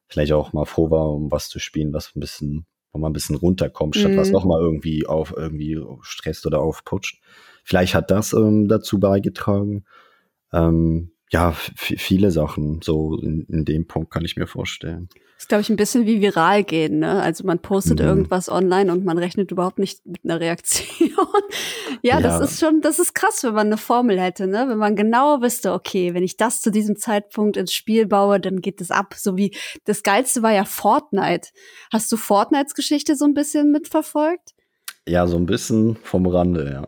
vielleicht 0.07 0.31
auch 0.33 0.53
mal 0.53 0.65
froh 0.65 0.89
war, 0.89 1.11
um 1.11 1.31
was 1.31 1.49
zu 1.49 1.59
spielen, 1.59 1.93
was 1.93 2.15
ein 2.15 2.19
bisschen, 2.19 2.65
wo 2.91 2.99
man 2.99 3.11
ein 3.11 3.13
bisschen 3.13 3.35
runterkommt, 3.35 3.95
statt 3.95 4.13
Mhm. 4.13 4.17
was 4.17 4.31
noch 4.31 4.45
mal 4.45 4.59
irgendwie 4.61 5.05
auf, 5.05 5.33
irgendwie 5.35 5.79
stresst 6.01 6.45
oder 6.45 6.59
aufputscht. 6.61 7.21
Vielleicht 7.63 7.95
hat 7.95 8.11
das 8.11 8.33
ähm, 8.33 8.67
dazu 8.67 8.99
beigetragen. 8.99 9.85
Ähm, 10.53 11.11
ja, 11.31 11.51
viele 11.75 12.31
Sachen, 12.31 12.81
so 12.83 13.17
in, 13.19 13.45
in 13.49 13.65
dem 13.65 13.87
Punkt 13.87 14.11
kann 14.11 14.23
ich 14.25 14.37
mir 14.37 14.47
vorstellen. 14.47 15.09
Das 15.35 15.43
ist, 15.43 15.49
glaube 15.49 15.61
ich, 15.61 15.69
ein 15.69 15.75
bisschen 15.75 16.07
wie 16.07 16.19
viral 16.19 16.63
gehen, 16.63 16.97
ne? 16.99 17.21
Also 17.21 17.45
man 17.45 17.59
postet 17.59 17.99
Mhm. 17.99 18.05
irgendwas 18.07 18.49
online 18.49 18.91
und 18.91 19.05
man 19.05 19.19
rechnet 19.19 19.51
überhaupt 19.51 19.77
nicht 19.77 20.03
mit 20.05 20.21
einer 20.23 20.39
Reaktion. 20.39 20.87
ja, 22.01 22.19
das 22.21 22.39
Ja. 22.39 22.45
ist 22.45 22.59
schon, 22.59 22.81
das 22.81 22.97
ist 22.97 23.13
krass, 23.13 23.43
wenn 23.43 23.53
man 23.53 23.67
eine 23.67 23.77
Formel 23.77 24.19
hätte, 24.19 24.47
ne? 24.47 24.65
Wenn 24.67 24.79
man 24.79 24.95
genau 24.95 25.39
wüsste, 25.41 25.73
okay, 25.73 26.15
wenn 26.15 26.23
ich 26.23 26.37
das 26.37 26.61
zu 26.61 26.71
diesem 26.71 26.95
Zeitpunkt 26.95 27.55
ins 27.55 27.71
Spiel 27.73 28.07
baue, 28.07 28.39
dann 28.39 28.61
geht 28.61 28.81
es 28.81 28.89
ab. 28.89 29.13
So 29.15 29.37
wie 29.37 29.55
das 29.85 30.01
Geilste 30.01 30.41
war 30.41 30.53
ja 30.53 30.65
Fortnite. 30.65 31.49
Hast 31.93 32.11
du 32.11 32.17
Fortnites 32.17 32.73
Geschichte 32.73 33.15
so 33.15 33.25
ein 33.25 33.35
bisschen 33.35 33.71
mitverfolgt? 33.71 34.53
Ja, 35.07 35.25
so 35.27 35.37
ein 35.37 35.45
bisschen 35.45 35.95
vom 36.03 36.25
Rande, 36.27 36.69
ja. 36.71 36.87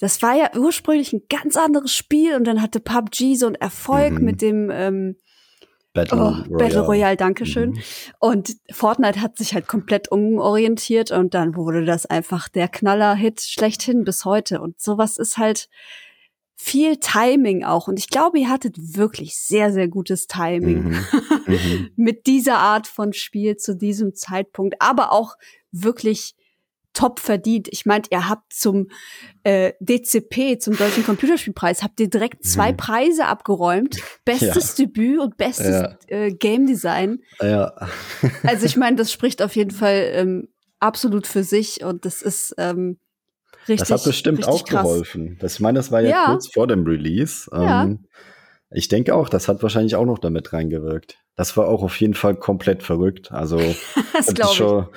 Das 0.00 0.22
war 0.22 0.34
ja 0.36 0.50
ursprünglich 0.56 1.12
ein 1.12 1.22
ganz 1.28 1.56
anderes 1.56 1.92
Spiel 1.92 2.34
und 2.34 2.44
dann 2.44 2.62
hatte 2.62 2.80
PUBG 2.80 3.34
so 3.36 3.46
einen 3.46 3.54
Erfolg 3.56 4.14
Mhm. 4.18 4.24
mit 4.24 4.42
dem 4.42 4.70
ähm, 4.72 5.16
Battle 5.92 6.18
Oh, 6.18 6.22
Royale. 6.28 6.48
Battle 6.56 6.80
Royale, 6.86 7.16
Dankeschön. 7.16 7.70
Mhm. 7.70 7.78
Und 8.20 8.56
Fortnite 8.70 9.20
hat 9.20 9.36
sich 9.36 9.54
halt 9.54 9.66
komplett 9.68 10.10
umorientiert 10.10 11.10
und 11.10 11.34
dann 11.34 11.56
wurde 11.56 11.84
das 11.84 12.06
einfach 12.06 12.48
der 12.48 12.68
Knaller-Hit 12.68 13.40
schlechthin 13.40 14.04
bis 14.04 14.24
heute. 14.24 14.60
Und 14.60 14.80
sowas 14.80 15.16
ist 15.18 15.38
halt 15.38 15.68
viel 16.54 16.96
Timing 16.98 17.64
auch. 17.64 17.88
Und 17.88 17.98
ich 17.98 18.08
glaube, 18.08 18.38
ihr 18.38 18.48
hattet 18.50 18.76
wirklich 18.96 19.36
sehr, 19.36 19.72
sehr 19.72 19.88
gutes 19.88 20.26
Timing 20.26 20.84
Mhm. 20.84 21.04
Mhm. 21.46 21.90
mit 21.96 22.26
dieser 22.26 22.58
Art 22.58 22.86
von 22.86 23.12
Spiel 23.12 23.56
zu 23.56 23.74
diesem 23.74 24.14
Zeitpunkt, 24.14 24.76
aber 24.80 25.12
auch 25.12 25.34
wirklich 25.72 26.34
top 26.98 27.20
verdient. 27.20 27.68
Ich 27.70 27.86
meinte, 27.86 28.08
ihr 28.12 28.28
habt 28.28 28.52
zum 28.52 28.88
äh, 29.44 29.72
DCP, 29.80 30.58
zum 30.58 30.76
Deutschen 30.76 31.04
Computerspielpreis, 31.04 31.82
habt 31.82 32.00
ihr 32.00 32.10
direkt 32.10 32.44
zwei 32.44 32.72
Mhm. 32.72 32.76
Preise 32.76 33.26
abgeräumt. 33.26 33.96
Bestes 34.24 34.74
Debüt 34.74 35.20
und 35.20 35.36
bestes 35.36 35.68
Ja. 35.68 35.96
äh, 36.08 36.32
Game 36.32 36.66
Design. 36.66 37.20
Ja. 37.40 37.72
Also 38.42 38.66
ich 38.66 38.76
meine, 38.76 38.96
das 38.96 39.12
spricht 39.12 39.42
auf 39.42 39.54
jeden 39.54 39.70
Fall 39.70 40.10
ähm, 40.12 40.48
absolut 40.80 41.26
für 41.26 41.44
sich 41.44 41.84
und 41.84 42.04
das 42.04 42.20
ist 42.22 42.54
ähm, 42.58 42.98
richtig. 43.68 43.88
Das 43.88 43.90
hat 43.90 44.04
bestimmt 44.04 44.46
auch 44.48 44.64
krass. 44.64 44.82
geholfen. 44.82 45.36
Das, 45.40 45.54
ich 45.54 45.60
meine, 45.60 45.78
das 45.78 45.92
war 45.92 46.00
ja, 46.00 46.08
Ja. 46.10 46.24
kurz 46.26 46.52
vor 46.52 46.66
dem 46.66 46.84
Release. 46.84 47.48
Ja. 47.52 47.84
Ähm, 47.84 48.06
ich 48.70 48.88
denke 48.88 49.14
auch, 49.14 49.28
das 49.28 49.46
hat 49.48 49.62
wahrscheinlich 49.62 49.94
auch 49.94 50.04
noch 50.04 50.18
damit 50.18 50.52
reingewirkt. 50.52 51.18
Das 51.36 51.56
war 51.56 51.68
auch 51.68 51.82
auf 51.84 51.98
jeden 52.00 52.14
Fall 52.14 52.34
komplett 52.36 52.82
verrückt. 52.82 53.30
Also 53.32 53.56
Das 54.12 54.26
das 54.26 54.34
glaube 54.34 54.42
ist 54.42 54.50
ich. 54.52 54.56
schon. 54.58 54.78
Ja, 54.82 54.90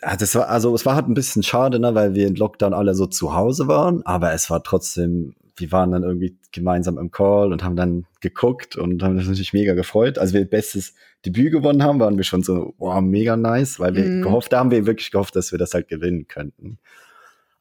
das 0.00 0.34
war, 0.34 0.48
also 0.48 0.74
es 0.74 0.86
war 0.86 0.94
halt 0.94 1.08
ein 1.08 1.14
bisschen 1.14 1.42
schade, 1.42 1.78
ne, 1.78 1.94
weil 1.94 2.14
wir 2.14 2.26
in 2.26 2.36
Lockdown 2.36 2.72
alle 2.72 2.94
so 2.94 3.06
zu 3.06 3.34
Hause 3.34 3.68
waren, 3.68 4.04
aber 4.04 4.32
es 4.32 4.50
war 4.50 4.62
trotzdem 4.62 5.34
wir 5.60 5.72
waren 5.72 5.90
dann 5.92 6.02
irgendwie 6.02 6.36
gemeinsam 6.52 6.98
im 6.98 7.10
Call 7.10 7.52
und 7.52 7.62
haben 7.62 7.76
dann 7.76 8.06
geguckt 8.20 8.76
und 8.76 9.02
haben 9.02 9.16
uns 9.16 9.26
natürlich 9.26 9.52
mega 9.52 9.74
gefreut. 9.74 10.18
Als 10.18 10.32
wir 10.32 10.44
bestes 10.44 10.94
Debüt 11.24 11.52
gewonnen 11.52 11.82
haben, 11.82 12.00
waren 12.00 12.16
wir 12.16 12.24
schon 12.24 12.42
so, 12.42 12.74
wow, 12.78 13.00
mega 13.00 13.36
nice, 13.36 13.80
weil 13.80 13.94
wir 13.94 14.04
mhm. 14.04 14.22
gehofft, 14.22 14.52
da 14.52 14.60
haben 14.60 14.70
wir 14.70 14.86
wirklich 14.86 15.10
gehofft, 15.10 15.36
dass 15.36 15.52
wir 15.52 15.58
das 15.58 15.74
halt 15.74 15.88
gewinnen 15.88 16.28
könnten. 16.28 16.78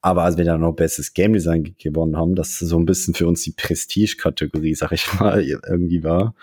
Aber 0.02 0.24
als 0.24 0.38
wir 0.38 0.46
dann 0.46 0.62
noch 0.62 0.74
bestes 0.74 1.14
Game 1.14 1.34
Design 1.34 1.76
gewonnen 1.78 2.18
haben, 2.18 2.36
das 2.36 2.60
so 2.60 2.78
ein 2.78 2.86
bisschen 2.86 3.14
für 3.14 3.28
uns 3.28 3.44
die 3.44 3.52
Prestige-Kategorie, 3.52 4.76
sag 4.76 4.92
ich 4.92 5.20
mal, 5.20 5.44
irgendwie 5.44 6.04
war, 6.04 6.36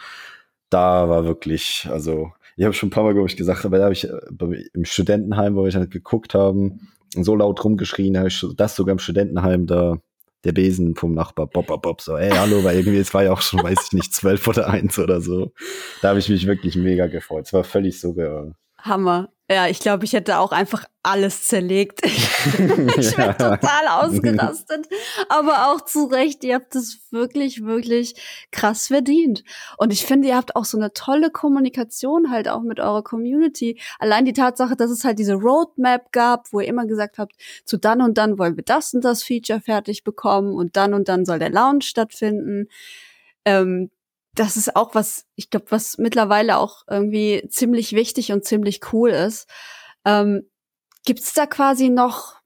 da 0.70 1.08
war 1.08 1.24
wirklich, 1.24 1.88
also 1.90 2.32
ich 2.56 2.64
habe 2.64 2.74
schon 2.74 2.88
ein 2.88 2.90
paar 2.90 3.04
Mal, 3.04 3.14
glaube 3.14 3.28
ich, 3.28 3.36
gesagt, 3.36 3.64
aber 3.64 3.78
da 3.78 3.84
habe 3.84 3.94
ich 3.94 4.08
äh, 4.08 4.68
im 4.72 4.84
Studentenheim, 4.84 5.56
wo 5.56 5.64
wir 5.64 5.72
halt 5.72 5.90
geguckt 5.90 6.34
haben, 6.34 6.88
so 7.14 7.36
laut 7.36 7.64
rumgeschrien, 7.64 8.18
habe 8.18 8.28
ich 8.28 8.44
das 8.56 8.76
sogar 8.76 8.92
im 8.92 8.98
Studentenheim 8.98 9.66
da 9.66 9.98
der 10.44 10.52
Besen 10.52 10.94
vom 10.94 11.14
Nachbar, 11.14 11.46
Bob, 11.46 11.66
Bob, 11.66 11.82
Bob, 11.82 12.00
so, 12.00 12.16
ey, 12.16 12.30
hallo, 12.30 12.62
weil 12.64 12.76
irgendwie, 12.76 12.98
es 12.98 13.14
war 13.14 13.24
ja 13.24 13.32
auch 13.32 13.40
schon, 13.40 13.62
weiß 13.62 13.78
ich 13.86 13.92
nicht, 13.92 14.12
zwölf 14.14 14.46
oder 14.46 14.68
eins 14.68 14.98
oder 14.98 15.20
so. 15.20 15.52
Da 16.02 16.10
habe 16.10 16.18
ich 16.18 16.28
mich 16.28 16.46
wirklich 16.46 16.76
mega 16.76 17.06
gefreut. 17.06 17.46
Es 17.46 17.52
war 17.52 17.64
völlig 17.64 17.98
sogar. 17.98 18.54
Hammer. 18.78 19.30
Ja, 19.50 19.68
ich 19.68 19.78
glaube, 19.78 20.06
ich 20.06 20.14
hätte 20.14 20.38
auch 20.38 20.52
einfach 20.52 20.86
alles 21.02 21.46
zerlegt. 21.48 22.00
ich 22.04 23.18
wäre 23.18 23.36
total 23.36 23.88
ausgerastet. 23.88 24.88
Aber 25.28 25.68
auch 25.68 25.82
zu 25.82 26.06
Recht, 26.06 26.42
ihr 26.44 26.54
habt 26.54 26.74
es 26.74 27.00
wirklich, 27.10 27.62
wirklich 27.62 28.14
krass 28.52 28.86
verdient. 28.86 29.44
Und 29.76 29.92
ich 29.92 30.06
finde, 30.06 30.28
ihr 30.28 30.36
habt 30.36 30.56
auch 30.56 30.64
so 30.64 30.78
eine 30.78 30.94
tolle 30.94 31.30
Kommunikation 31.30 32.30
halt 32.30 32.48
auch 32.48 32.62
mit 32.62 32.80
eurer 32.80 33.02
Community. 33.02 33.78
Allein 33.98 34.24
die 34.24 34.32
Tatsache, 34.32 34.76
dass 34.76 34.90
es 34.90 35.04
halt 35.04 35.18
diese 35.18 35.34
Roadmap 35.34 36.10
gab, 36.10 36.50
wo 36.50 36.60
ihr 36.60 36.68
immer 36.68 36.86
gesagt 36.86 37.18
habt, 37.18 37.34
zu 37.66 37.76
dann 37.76 38.00
und 38.00 38.16
dann 38.16 38.38
wollen 38.38 38.56
wir 38.56 38.64
das 38.64 38.94
und 38.94 39.04
das 39.04 39.22
Feature 39.22 39.60
fertig 39.60 40.04
bekommen 40.04 40.54
und 40.54 40.76
dann 40.76 40.94
und 40.94 41.10
dann 41.10 41.26
soll 41.26 41.38
der 41.38 41.50
Launch 41.50 41.84
stattfinden. 41.84 42.68
Ähm, 43.44 43.90
das 44.34 44.56
ist 44.56 44.76
auch 44.76 44.94
was, 44.94 45.26
ich 45.34 45.50
glaube, 45.50 45.66
was 45.70 45.98
mittlerweile 45.98 46.58
auch 46.58 46.82
irgendwie 46.88 47.46
ziemlich 47.48 47.92
wichtig 47.92 48.32
und 48.32 48.44
ziemlich 48.44 48.80
cool 48.92 49.10
ist. 49.10 49.48
Ähm, 50.04 50.48
Gibt 51.04 51.20
es 51.20 51.34
da 51.34 51.46
quasi 51.46 51.88
noch 51.88 52.36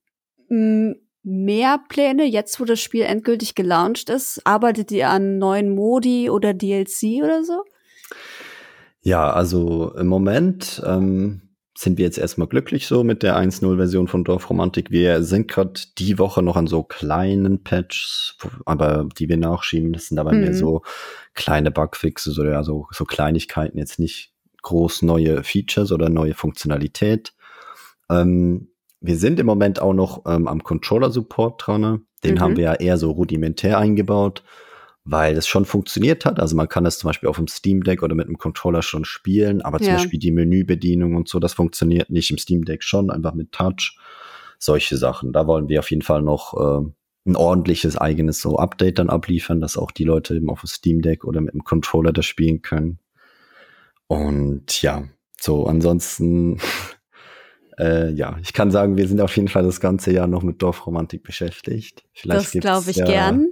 hm, 0.48 0.96
mehr 1.22 1.80
Pläne, 1.88 2.24
jetzt 2.24 2.60
wo 2.60 2.64
das 2.64 2.80
Spiel 2.80 3.02
endgültig 3.02 3.54
gelauncht 3.54 4.10
ist? 4.10 4.40
Arbeitet 4.44 4.90
ihr 4.90 5.08
an 5.08 5.38
neuen 5.38 5.74
Modi 5.74 6.30
oder 6.30 6.54
DLC 6.54 7.22
oder 7.22 7.44
so? 7.44 7.64
Ja, 9.00 9.30
also 9.30 9.94
im 9.94 10.08
Moment 10.08 10.82
ähm, 10.84 11.47
sind 11.78 11.96
wir 11.96 12.04
jetzt 12.04 12.18
erstmal 12.18 12.48
glücklich 12.48 12.88
so 12.88 13.04
mit 13.04 13.22
der 13.22 13.36
1.0-Version 13.36 14.08
von 14.08 14.24
Dorfromantik. 14.24 14.90
Wir 14.90 15.22
sind 15.22 15.46
gerade 15.46 15.80
die 15.96 16.18
Woche 16.18 16.42
noch 16.42 16.56
an 16.56 16.66
so 16.66 16.82
kleinen 16.82 17.62
Patches, 17.62 18.36
aber 18.64 19.08
die 19.16 19.28
wir 19.28 19.36
nachschieben. 19.36 19.92
Das 19.92 20.08
sind 20.08 20.18
aber 20.18 20.32
mhm. 20.32 20.40
mehr 20.40 20.54
so 20.54 20.82
kleine 21.34 21.70
Bugfixes 21.70 22.36
oder 22.36 22.50
ja, 22.50 22.64
so, 22.64 22.88
so 22.90 23.04
Kleinigkeiten, 23.04 23.78
jetzt 23.78 24.00
nicht 24.00 24.32
groß 24.62 25.02
neue 25.02 25.44
Features 25.44 25.92
oder 25.92 26.08
neue 26.08 26.34
Funktionalität. 26.34 27.32
Ähm, 28.10 28.72
wir 29.00 29.16
sind 29.16 29.38
im 29.38 29.46
Moment 29.46 29.80
auch 29.80 29.94
noch 29.94 30.24
ähm, 30.26 30.48
am 30.48 30.64
Controller-Support 30.64 31.64
dran. 31.64 31.80
Ne? 31.80 32.00
Den 32.24 32.34
mhm. 32.34 32.40
haben 32.40 32.56
wir 32.56 32.64
ja 32.64 32.74
eher 32.74 32.98
so 32.98 33.12
rudimentär 33.12 33.78
eingebaut 33.78 34.42
weil 35.10 35.34
das 35.34 35.48
schon 35.48 35.64
funktioniert 35.64 36.26
hat. 36.26 36.38
Also 36.38 36.54
man 36.54 36.68
kann 36.68 36.84
das 36.84 36.98
zum 36.98 37.08
Beispiel 37.08 37.30
auf 37.30 37.36
dem 37.36 37.48
Steam 37.48 37.82
Deck 37.82 38.02
oder 38.02 38.14
mit 38.14 38.26
einem 38.26 38.36
Controller 38.36 38.82
schon 38.82 39.06
spielen, 39.06 39.62
aber 39.62 39.78
zum 39.78 39.88
ja. 39.88 39.94
Beispiel 39.94 40.18
die 40.18 40.30
Menübedienung 40.30 41.16
und 41.16 41.28
so, 41.28 41.38
das 41.38 41.54
funktioniert 41.54 42.10
nicht 42.10 42.30
im 42.30 42.36
Steam 42.36 42.66
Deck 42.66 42.82
schon, 42.82 43.10
einfach 43.10 43.32
mit 43.32 43.50
Touch. 43.52 43.98
Solche 44.58 44.98
Sachen. 44.98 45.32
Da 45.32 45.46
wollen 45.46 45.68
wir 45.68 45.78
auf 45.78 45.90
jeden 45.90 46.02
Fall 46.02 46.20
noch 46.20 46.52
äh, 46.54 46.90
ein 47.26 47.36
ordentliches 47.36 47.96
eigenes 47.96 48.40
so 48.40 48.58
Update 48.58 48.98
dann 48.98 49.08
abliefern, 49.08 49.62
dass 49.62 49.78
auch 49.78 49.92
die 49.92 50.04
Leute 50.04 50.34
eben 50.34 50.50
auf 50.50 50.60
dem 50.60 50.66
Steam 50.66 51.00
Deck 51.00 51.24
oder 51.24 51.40
mit 51.40 51.54
dem 51.54 51.64
Controller 51.64 52.12
das 52.12 52.26
spielen 52.26 52.60
können. 52.60 52.98
Und 54.08 54.82
ja, 54.82 55.04
so 55.40 55.66
ansonsten 55.66 56.58
äh, 57.78 58.10
ja, 58.10 58.36
ich 58.42 58.52
kann 58.52 58.70
sagen, 58.70 58.98
wir 58.98 59.08
sind 59.08 59.22
auf 59.22 59.34
jeden 59.36 59.48
Fall 59.48 59.62
das 59.62 59.80
ganze 59.80 60.12
Jahr 60.12 60.26
noch 60.26 60.42
mit 60.42 60.60
Dorfromantik 60.60 61.22
beschäftigt. 61.22 62.04
Vielleicht 62.12 62.56
das 62.56 62.60
glaube 62.60 62.90
ich 62.90 62.96
ja 62.96 63.06
gern. 63.06 63.46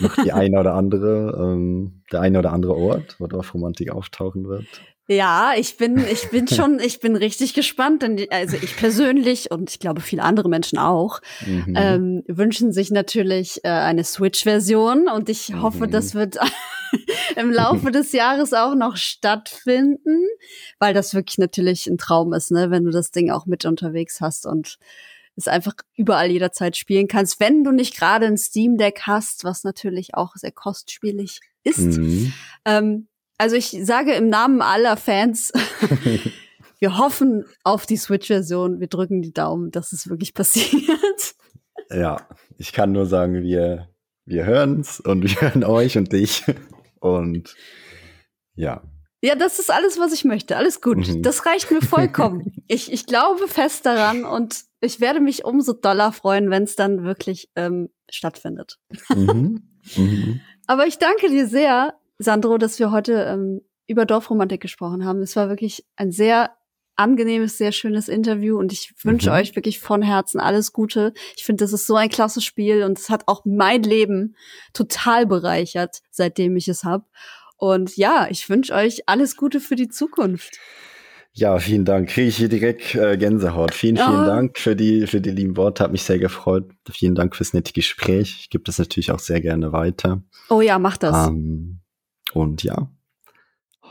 Noch 0.00 0.16
die 0.16 0.32
eine 0.32 0.58
oder 0.60 0.74
andere, 0.74 1.36
ähm, 1.38 2.02
der 2.12 2.20
eine 2.20 2.38
oder 2.38 2.52
andere 2.52 2.74
Ort, 2.74 3.16
wo 3.18 3.26
Dorfromantik 3.26 3.90
auftauchen 3.90 4.48
wird. 4.48 4.66
Ja, 5.08 5.52
ich 5.56 5.76
bin, 5.76 5.98
ich 5.98 6.30
bin 6.30 6.46
schon, 6.46 6.78
ich 6.78 7.00
bin 7.00 7.16
richtig 7.16 7.54
gespannt, 7.54 8.02
denn 8.02 8.24
also 8.30 8.56
ich 8.56 8.76
persönlich 8.76 9.50
und 9.50 9.70
ich 9.70 9.80
glaube 9.80 10.00
viele 10.00 10.22
andere 10.22 10.48
Menschen 10.48 10.78
auch 10.78 11.20
mhm. 11.44 11.74
ähm, 11.76 12.22
wünschen 12.28 12.72
sich 12.72 12.90
natürlich 12.92 13.64
äh, 13.64 13.68
eine 13.68 14.04
Switch-Version 14.04 15.08
und 15.08 15.28
ich 15.28 15.48
mhm. 15.48 15.62
hoffe, 15.62 15.88
das 15.88 16.14
wird 16.14 16.38
im 17.36 17.50
Laufe 17.50 17.90
des 17.90 18.12
Jahres 18.12 18.52
auch 18.52 18.76
noch 18.76 18.96
stattfinden, 18.96 20.24
weil 20.78 20.94
das 20.94 21.14
wirklich 21.14 21.38
natürlich 21.38 21.88
ein 21.88 21.98
Traum 21.98 22.32
ist, 22.32 22.52
ne, 22.52 22.70
wenn 22.70 22.84
du 22.84 22.90
das 22.90 23.10
Ding 23.10 23.30
auch 23.30 23.46
mit 23.46 23.64
unterwegs 23.64 24.20
hast 24.20 24.46
und 24.46 24.78
es 25.36 25.48
einfach 25.48 25.74
überall 25.96 26.30
jederzeit 26.30 26.76
spielen 26.76 27.08
kannst, 27.08 27.40
wenn 27.40 27.64
du 27.64 27.72
nicht 27.72 27.96
gerade 27.96 28.26
ein 28.26 28.36
Steam 28.36 28.76
Deck 28.76 29.02
hast, 29.06 29.44
was 29.44 29.64
natürlich 29.64 30.14
auch 30.14 30.36
sehr 30.36 30.52
kostspielig 30.52 31.40
ist. 31.64 31.98
Mhm. 31.98 32.32
Ähm, 32.64 33.08
also 33.38 33.56
ich 33.56 33.76
sage 33.82 34.12
im 34.12 34.28
Namen 34.28 34.62
aller 34.62 34.96
Fans, 34.96 35.52
wir 36.78 36.98
hoffen 36.98 37.44
auf 37.64 37.86
die 37.86 37.96
Switch-Version. 37.96 38.80
Wir 38.80 38.88
drücken 38.88 39.22
die 39.22 39.32
Daumen, 39.32 39.70
dass 39.70 39.92
es 39.92 40.08
wirklich 40.08 40.34
passiert. 40.34 41.34
Ja, 41.90 42.26
ich 42.58 42.72
kann 42.72 42.92
nur 42.92 43.06
sagen, 43.06 43.42
wir, 43.42 43.88
wir 44.24 44.46
hören's 44.46 45.00
und 45.00 45.22
wir 45.22 45.40
hören 45.40 45.64
euch 45.64 45.98
und 45.98 46.12
dich. 46.12 46.44
Und 47.00 47.54
ja. 48.54 48.82
Ja, 49.24 49.36
das 49.36 49.60
ist 49.60 49.70
alles, 49.70 49.98
was 49.98 50.12
ich 50.12 50.24
möchte. 50.24 50.56
Alles 50.56 50.80
gut. 50.80 50.98
Mhm. 50.98 51.22
Das 51.22 51.46
reicht 51.46 51.70
mir 51.70 51.80
vollkommen. 51.80 52.52
ich, 52.66 52.92
ich 52.92 53.06
glaube 53.06 53.46
fest 53.46 53.86
daran 53.86 54.24
und 54.24 54.64
ich 54.80 55.00
werde 55.00 55.20
mich 55.20 55.44
umso 55.44 55.72
doller 55.74 56.12
freuen, 56.12 56.50
wenn 56.50 56.64
es 56.64 56.74
dann 56.74 57.04
wirklich 57.04 57.48
ähm, 57.56 57.88
stattfindet. 58.10 58.78
Mhm. 59.08 59.68
Mhm. 59.96 60.40
Aber 60.68 60.86
ich 60.86 60.98
danke 60.98 61.28
dir 61.28 61.48
sehr, 61.48 61.94
Sandro, 62.16 62.56
dass 62.56 62.78
wir 62.78 62.92
heute 62.92 63.14
ähm, 63.24 63.62
über 63.88 64.06
Dorfromantik 64.06 64.60
gesprochen 64.60 65.04
haben. 65.04 65.22
Es 65.22 65.34
war 65.34 65.48
wirklich 65.48 65.84
ein 65.96 66.12
sehr 66.12 66.52
angenehmes, 66.94 67.58
sehr 67.58 67.72
schönes 67.72 68.08
Interview 68.08 68.58
und 68.58 68.72
ich 68.72 68.94
wünsche 69.02 69.30
mhm. 69.30 69.36
euch 69.36 69.56
wirklich 69.56 69.80
von 69.80 70.02
Herzen 70.02 70.38
alles 70.38 70.72
Gute. 70.72 71.14
Ich 71.36 71.44
finde, 71.44 71.64
das 71.64 71.72
ist 71.72 71.88
so 71.88 71.96
ein 71.96 72.10
klasse 72.10 72.40
Spiel 72.40 72.84
und 72.84 72.98
es 72.98 73.10
hat 73.10 73.24
auch 73.26 73.44
mein 73.44 73.82
Leben 73.82 74.36
total 74.72 75.26
bereichert, 75.26 76.02
seitdem 76.10 76.56
ich 76.56 76.68
es 76.68 76.84
habe. 76.84 77.04
Und 77.62 77.96
ja, 77.96 78.26
ich 78.28 78.50
wünsche 78.50 78.74
euch 78.74 79.08
alles 79.08 79.36
Gute 79.36 79.60
für 79.60 79.76
die 79.76 79.86
Zukunft. 79.86 80.58
Ja, 81.32 81.60
vielen 81.60 81.84
Dank. 81.84 82.08
Kriege 82.08 82.26
ich 82.26 82.36
hier 82.36 82.48
direkt 82.48 82.96
äh, 82.96 83.16
Gänsehaut. 83.16 83.72
Vielen, 83.72 83.98
vielen 83.98 84.24
oh. 84.24 84.26
Dank 84.26 84.58
für 84.58 84.74
die, 84.74 85.06
für 85.06 85.20
die 85.20 85.30
lieben 85.30 85.56
Worte. 85.56 85.84
Hat 85.84 85.92
mich 85.92 86.02
sehr 86.02 86.18
gefreut. 86.18 86.68
Vielen 86.90 87.14
Dank 87.14 87.36
fürs 87.36 87.52
nette 87.52 87.72
Gespräch. 87.72 88.36
Ich 88.40 88.50
gebe 88.50 88.64
das 88.64 88.80
natürlich 88.80 89.12
auch 89.12 89.20
sehr 89.20 89.40
gerne 89.40 89.70
weiter. 89.70 90.24
Oh 90.50 90.60
ja, 90.60 90.80
mach 90.80 90.96
das. 90.96 91.28
Ähm, 91.28 91.82
und 92.32 92.64
ja, 92.64 92.90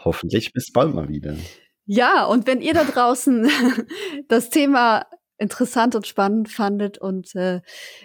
hoffentlich 0.03 0.51
bis 0.51 0.73
bald 0.73 0.93
mal 0.93 1.07
wieder. 1.07 1.37
Ja, 1.85 2.25
und 2.25 2.47
wenn 2.47 2.59
ihr 2.59 2.73
da 2.73 2.83
draußen 2.83 3.49
das 4.27 4.49
Thema 4.49 5.05
interessant 5.41 5.95
und 5.95 6.07
spannend 6.07 6.49
fandet 6.49 6.97
und 6.97 7.35
äh, 7.35 7.61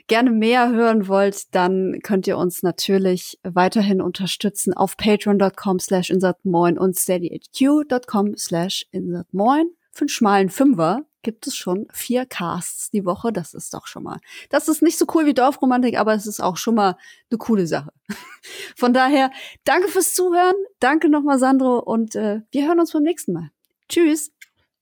gerne 0.09 0.31
mehr 0.31 0.71
hören 0.71 1.07
wollt, 1.07 1.55
dann 1.55 2.01
könnt 2.03 2.27
ihr 2.27 2.39
uns 2.39 2.63
natürlich 2.63 3.39
weiterhin 3.43 4.01
unterstützen 4.01 4.75
auf 4.75 4.97
patreon.com 4.97 5.79
slash 5.79 6.11
insertmoin 6.11 6.79
und 6.79 6.97
steadyhq.com 6.97 8.37
slash 8.37 8.87
insertmoin. 8.91 9.67
Für 9.93 10.03
einen 10.03 10.09
schmalen 10.09 10.51
Fünfer 10.51 11.07
gibt 11.23 11.47
es 11.47 11.57
schon 11.57 11.89
vier 11.93 12.25
Casts 12.25 12.91
die 12.91 13.05
Woche. 13.05 13.33
Das 13.33 13.53
ist 13.53 13.75
doch 13.75 13.87
schon 13.87 14.05
mal. 14.05 14.19
Das 14.49 14.69
ist 14.69 14.81
nicht 14.81 14.97
so 14.97 15.07
cool 15.15 15.27
wie 15.27 15.35
Dorfromantik, 15.35 15.99
aber 15.99 16.15
es 16.15 16.27
ist 16.27 16.41
auch 16.41 16.57
schon 16.57 16.77
mal 16.77 16.97
eine 17.31 17.39
coole 17.39 17.67
Sache. 17.67 17.93
Von 18.77 18.93
daher, 18.93 19.33
danke 19.65 19.89
fürs 19.89 20.15
Zuhören. 20.15 20.55
Danke 20.79 21.09
nochmal, 21.09 21.39
Sandro. 21.39 21.79
Und 21.79 22.15
äh, 22.15 22.43
wir 22.53 22.69
hören 22.69 22.79
uns 22.79 22.93
beim 22.93 23.03
nächsten 23.03 23.33
Mal. 23.33 23.51
Tschüss. 23.89 24.31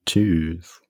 Tschüss. 0.05 0.84